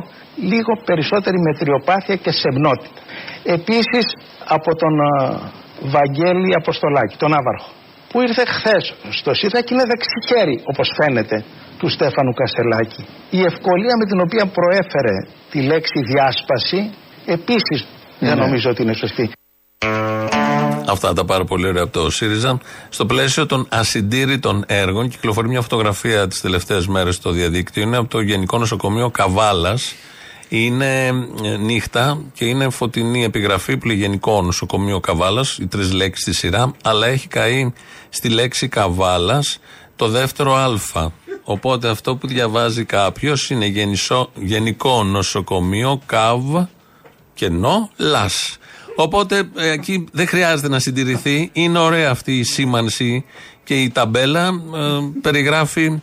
[0.52, 3.02] λίγο περισσότερη μετριοπάθεια και σεμνότητα.
[3.44, 4.06] Επίσης
[4.48, 5.10] από τον ε,
[5.96, 7.70] Βαγγέλη Αποστολάκη, τον Άβαρχο,
[8.10, 8.84] που ήρθε χθες
[9.20, 11.38] στο ΣΥΡΙΖΑ και είναι δεξιχέρι όπως φαίνεται
[11.80, 13.04] του Στέφανου Κασελάκη.
[13.30, 15.16] Η ευκολία με την οποία προέφερε
[15.52, 16.80] τη λέξη διάσπαση
[17.26, 17.88] επίσης
[18.20, 19.32] Δεν νομίζω ότι είναι σωστή.
[20.90, 22.60] Αυτά τα πάρα πολύ ωραία από το ΣΥΡΙΖΑ.
[22.90, 27.84] Στο πλαίσιο των ασυντήρητων έργων, κυκλοφορεί μια φωτογραφία τις τελευταίες μέρες στο διαδίκτυο.
[27.84, 29.94] Είναι από το Γενικό Νοσοκομείο Καβάλας.
[30.50, 31.06] Είναι
[31.44, 37.08] ε, νύχτα και είναι φωτεινή επιγραφή Πληγενικό Νοσοκομείο Καβάλας, οι τρεις λέξεις στη σειρά, αλλά
[37.08, 37.74] έχει καεί
[38.10, 39.60] στη λέξη Καβάλας
[39.96, 40.56] το δεύτερο
[40.94, 41.10] Α.
[41.44, 46.66] Οπότε αυτό που διαβάζει κάποιος είναι γενισό, Γενικό Νοσοκομείο Καβ
[47.34, 48.58] κενό λας.
[49.00, 51.50] Οπότε ε, εκεί δεν χρειάζεται να συντηρηθεί.
[51.54, 53.26] Είναι ωραία αυτή η σήμανση
[53.64, 54.82] και η ταμπέλα ε,
[55.22, 56.02] περιγράφει.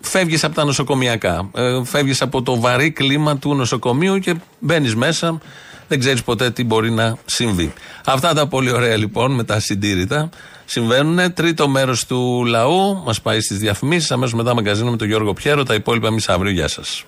[0.00, 1.50] Φεύγεις από τα νοσοκομιακά.
[1.54, 5.40] Ε, Φεύγεις από το βαρύ κλίμα του νοσοκομείου και μπαίνεις μέσα.
[5.88, 7.72] Δεν ξέρεις ποτέ τι μπορεί να συμβεί.
[8.04, 10.28] Αυτά τα πολύ ωραία λοιπόν με τα συντήρητα
[10.64, 11.32] συμβαίνουν.
[11.34, 14.10] Τρίτο μέρος του λαού μας πάει στις διαφημίσεις.
[14.10, 15.62] Αμέσως μετά μαγκαζίνο με τον Γιώργο Πιέρο.
[15.62, 16.52] Τα υπόλοιπα εμείς αύριο.
[16.52, 17.04] Γεια σας.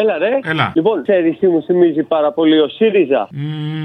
[0.00, 0.38] Έλα, ρε.
[0.44, 0.72] Έλα.
[0.74, 3.28] Λοιπόν, ξέρεις τι μου θυμίζει πάρα πολύ ο ΣΥΡΙΖΑ;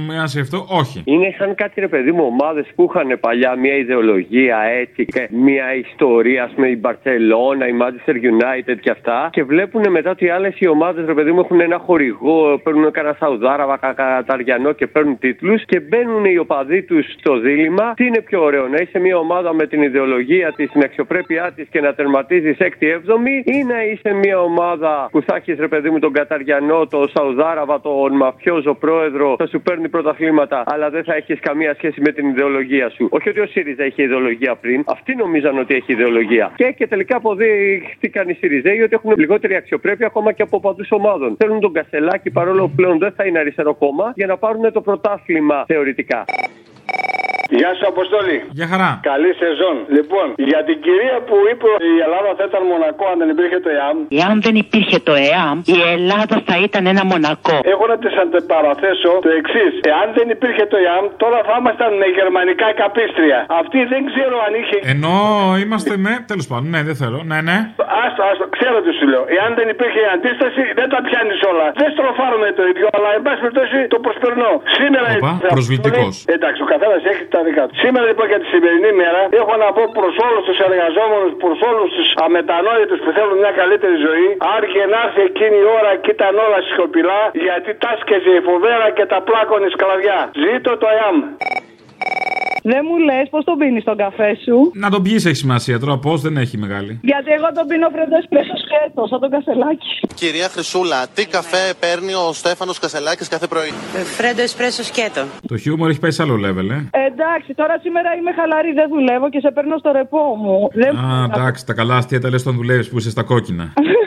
[0.08, 1.02] Με άσε αυτό, όχι.
[1.06, 5.76] Είναι σαν κάτι ρε παιδί μου ομάδες που είχαν παλιά μια ιδεολογία έτσι και μια
[5.76, 9.30] ιστορία, ας πούμε η Μπαρσελόνα, η Manchester United και αυτά.
[9.32, 12.92] Και βλέπουν μετά ότι οι άλλες οι ομάδες ρε παιδί μου έχουν ένα χορηγό, παίρνουν
[12.92, 17.94] κανένα Σαουδάραβα, Καταριανό και παίρνουν τίτλους και μπαίνουν οι οπαδοί τους στο δίλημα.
[17.94, 21.68] Τι είναι πιο ωραίο, να είσαι μια ομάδα με την ιδεολογία της, την αξιοπρέπειά της
[21.72, 26.00] και να τερματίζεις 6η-7η ή να είσαι μια ομάδα που θα έχεις ρε παιδί μου
[26.06, 31.40] τον Καταριανό, τον Σαουδάραβα, τον μαφιόζο πρόεδρο, θα σου παίρνει πρωταθλήματα, αλλά δεν θα έχεις
[31.40, 33.08] καμία σχέση με την ιδεολογία σου.
[33.12, 36.52] Όχι ότι ο ΣΥΡΙΖΑ είχε ιδεολογία πριν, αυτοί νομίζαν ότι έχει ιδεολογία.
[36.56, 41.36] Και, και τελικά αποδείχτηκαν οι ΣΥΡΙΖΑΙ ότι έχουν λιγότερη αξιοπρέπεια ακόμα και από παντού ομάδων.
[41.38, 44.82] Θέλουν τον Κασελάκη παρόλο που πλέον δεν θα είναι αριστερό κόμμα για να πάρουν το
[44.82, 46.26] πρωτάθλημα θεωρητικά.
[47.60, 48.38] Γεια σου, Αποστόλη.
[48.60, 48.90] Γεια χαρά.
[49.12, 49.76] Καλή σεζόν.
[49.98, 53.58] Λοιπόν, για την κυρία που είπε ότι η Ελλάδα θα ήταν μονακό αν δεν υπήρχε
[53.66, 53.98] το ΕΑΜ.
[54.22, 57.56] Εάν δεν υπήρχε το ΕΑΜ, η Ελλάδα θα ήταν ένα μονακό.
[57.74, 59.72] Έχω να της αντεπαραθέσω το εξής.
[59.92, 63.40] Εάν δεν υπήρχε το ΕΑΜ, τώρα θα ήμασταν με γερμανικά καπίστρια.
[63.62, 64.78] Αυτή δεν ξέρω αν είχε.
[64.94, 65.14] Ενώ
[65.64, 66.14] είμαστε με.
[66.32, 67.20] Τέλος πάντων, ναι, δεν θέλω.
[67.32, 67.58] Ναι, ναι.
[68.04, 69.24] Άστο, άστο, ξέρω τι σου λέω.
[69.38, 71.68] Εάν δεν υπήρχε η αντίσταση, δεν τα πιάνεις όλα.
[71.82, 74.52] Δεν στροφάρουμε το ίδιο, αλλά εν πάση περιπτώσει το προσπερνώ.
[74.80, 75.08] Σήμερα.
[75.18, 76.14] Οπα, θα- προσβλητικός.
[76.36, 77.78] Εντάξει, ο καθένας έχει τα δικά τους.
[77.86, 81.90] Σήμερα λοιπόν για τη σημερινή μέρα έχω να πω προς όλους τους εργαζόμενους, προς όλους
[81.96, 84.28] τους αμετανόητους που θέλουν μια καλύτερη ζωή.
[84.58, 89.06] Άρχιε να έρθει εκείνη η ώρα και ήταν όλα σιωπηλά γιατί τάσκεζε η φοβέρα και
[89.12, 90.20] τα πλάκωνε σκλαβιά.
[90.44, 91.18] Ζήτω το ΕΑΜ.
[92.72, 95.98] Δεν μου λες πώς τον πίνεις τον καφέ σου; Να τον πιεις έχει σημασία τώρα,
[95.98, 97.00] πώς δεν έχει μεγάλη.
[97.04, 99.92] Γιατί εγώ τον πίνω φρέντο εσπρέσο σκέτο, σαν τον κασελάκι.
[100.22, 103.72] Κυρία Χρυσούλα, τι καφέ παίρνει ο Στέφανος Κασελάκης κάθε πρωί;
[104.18, 105.24] Φρέντο εσπρέσο σκέτο.
[105.48, 106.80] Το χιούμορ έχει πάει σε άλλο level, ε.
[107.10, 110.58] Εντάξει, τώρα σήμερα είμαι χαλαρή, δεν δουλεύω και σε παίρνω στο ρεπό μου.
[110.74, 113.74] Δεν, Α, εντάξει, τα καλά αστεία τα λες όταν δουλεύεις που είσαι στα κόκκινα.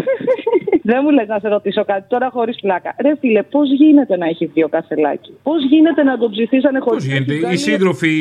[0.91, 2.91] δεν μου λες να σε ρωτήσω κάτι τώρα χωρίς πλάκα.
[3.05, 5.33] Ρε φίλε, πώς γίνεται να έχει δύο κασελάκι.
[5.43, 8.13] Πώς γίνεται να τον ψηφίσανε χωρίς Πώς γίνεται, οι σύντροφοι,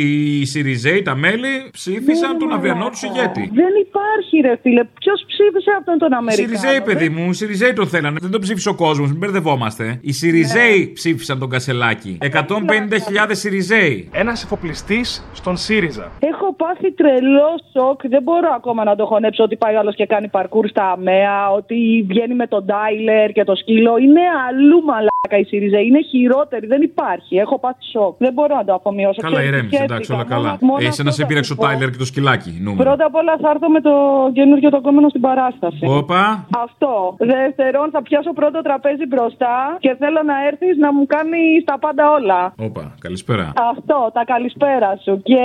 [0.41, 3.43] οι Σιριζέοι, τα μέλη ψήφισαν τον αυριανό τους ηγέτη.
[3.61, 4.83] Δεν υπάρχει, ρε φίλε.
[4.99, 6.57] Ποιος ψήφισε αυτόν τον Οι Αμερικάνο.
[6.57, 8.17] Σιριζέοι, παιδί μου, οι Σιριζέοι το θέλανε.
[8.21, 9.99] Δεν το ψήφισε ο κόσμος, μην μπερδευόμαστε.
[10.01, 12.17] Οι Σιριζέοι ψήφισαν τον Κασελάκη.
[12.21, 14.09] 150.000 Σιριζέοι.
[14.13, 16.11] Ένας εφοπλιστής στον ΣΥΡΙΖΑ.
[16.19, 18.07] Έχω πάθει τρελό σοκ.
[18.07, 22.05] Δεν μπορώ ακόμα να το χωνέψω ότι πάει άλλος και κάνει παρκούρ στα ΑΜΕΑ, ότι
[22.07, 23.93] βγαίνει με τον Τάιλερ και το σκύλο.
[24.05, 25.79] Είναι αλλού μαλάκα η ΣΥΡΙΖΑ.
[25.87, 26.65] Είναι χειρότερη.
[26.73, 27.33] Δεν υπάρχει.
[27.45, 28.13] Έχω πάθει σοκ.
[28.25, 29.21] Δεν μπορώ να το αφομοιώσω.
[29.21, 30.15] Καλά, Ξέρεις, ηρέμησε, εντάξει, σκέφτηκα.
[30.15, 30.51] όλα καλά.
[30.51, 31.65] Μόνο- μόνο Εσύ να αυτό σε θα πήραξε ο σου πω.
[31.67, 32.51] Τάιλερ και το σκυλάκι.
[32.65, 32.83] Νούμερο.
[32.83, 33.93] Πρώτα απ' όλα θα έρθω με το
[34.37, 35.83] καινούργιο το κόμμα στην παράσταση.
[36.01, 36.21] Όπα.
[36.65, 36.91] Αυτό.
[37.33, 42.03] Δεύτερον, θα πιάσω πρώτο τραπέζι μπροστά και θέλω να έρθεις να μου κάνει τα πάντα
[42.17, 42.41] όλα.
[42.67, 43.45] Όπα, καλησπέρα.
[43.71, 45.13] Αυτό, τα καλησπέρα σου.
[45.29, 45.41] Και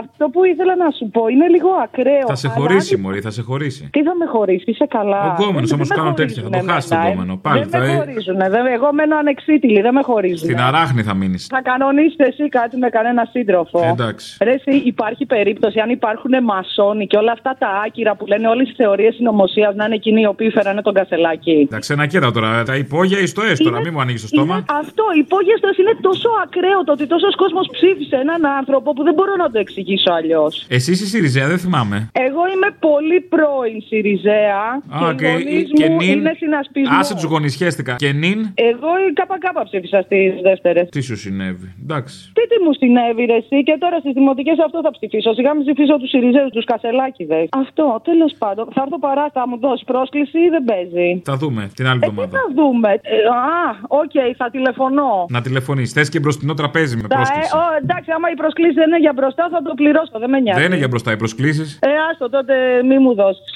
[0.00, 2.26] αυτό που ήθελα να σου πω είναι λίγο ακραίο.
[2.26, 3.88] Θα σε αλλά χωρίσει, αν- Μωρή, θα σε χωρίσει.
[3.92, 5.20] Τι θα με χωρίσει, είσαι καλά.
[5.28, 7.12] Ο γκόμενος Δεν- όμως δεν με κάνω τέτοια, θα το χωρίζουνε χάσεις τον εμένα, ε.
[7.12, 7.34] γκόμενο.
[7.46, 8.40] Πάλι δεν θα- με χωρίζουν.
[8.76, 10.38] Εγώ μένω ανεξίτηλη, δεν με χωρίζουν.
[10.48, 11.46] Στην αράχνη θα μείνεις.
[11.46, 13.78] Θα κανονίσετε εσύ κάτι με κανένα σύντροφο.
[13.84, 14.36] Ε, εντάξει.
[14.46, 18.66] Ρε, εσύ, υπάρχει περίπτωση αν υπάρχουν μασόνοι και όλα αυτά τα άκυρα που λένε όλες
[18.66, 21.66] τις θεωρίες συνωμοσίας να είναι εκείνοι οι οποίοι φέρανε τον κασελάκι.
[21.70, 24.54] Τα ξενακέρα τώρα, τα υπόγεια εις το έστω, τώρα, μην μου ανοίγει το στόμα.
[24.54, 29.02] Είναι αυτό, η υπόγεστο είναι τόσο ακραίο το ότι τόσος κόσμος ψήφισε έναν άνθρωπο που
[29.02, 30.64] δεν μπορώ να το εξηγήσω αλλιώς.
[30.68, 31.96] Εσύ είσαι Σιριζέα, δεν θυμάμαι.
[32.12, 36.10] Εγώ είμαι πολύ πρώην Σιριζέα Α, και και, οι γονείς και μου νυν.
[36.18, 36.96] είναι συνασπισμό.
[37.00, 37.94] Άσε τους γονισιέστηκα.
[38.04, 38.38] Και νυν;
[38.70, 40.80] Εγώ η ΚΚ ψήφισα στις δεύτερε.
[40.94, 42.16] Τι σου συνέβη; Εντάξει.
[42.36, 45.30] Τι τι μου συνέβη, ρε, εσύ, και τώρα στις δημοτικές αυτό θα ψηφίσω.
[45.38, 47.46] Σιγά μην ψηφίσω τους Σιριζέους, τους Κασελάκηδες.
[47.64, 48.64] Αυτό, τέλος πάντων.
[48.74, 52.04] Θα έρθω παρά, θα μου δώσεις πρόσκληση ή δεν παίζει; Θα δούμε την άλλη Ε,
[52.04, 52.34] τι εβδομάδα.
[52.38, 53.16] θα δούμε; Ε,
[53.58, 53.66] α,
[54.02, 55.12] οκ, θα τηλεφωνώ.
[55.36, 55.88] Να τηλεφωνείς.
[55.92, 57.50] Θες και μπροστινό τραπέζι με Τα, ε, πρόσκληση.
[57.56, 60.14] ο, εντάξει, άμα η πρόσκληση δεν είναι για μπροστά, θα το πληρώσω.
[60.24, 60.58] Δεν με νοιάζει.
[60.60, 61.78] Δεν είναι για μπροστά οι προσκλήσεις.
[61.82, 62.54] Ε, άστο, τότε
[62.88, 63.48] μη μου δώσεις.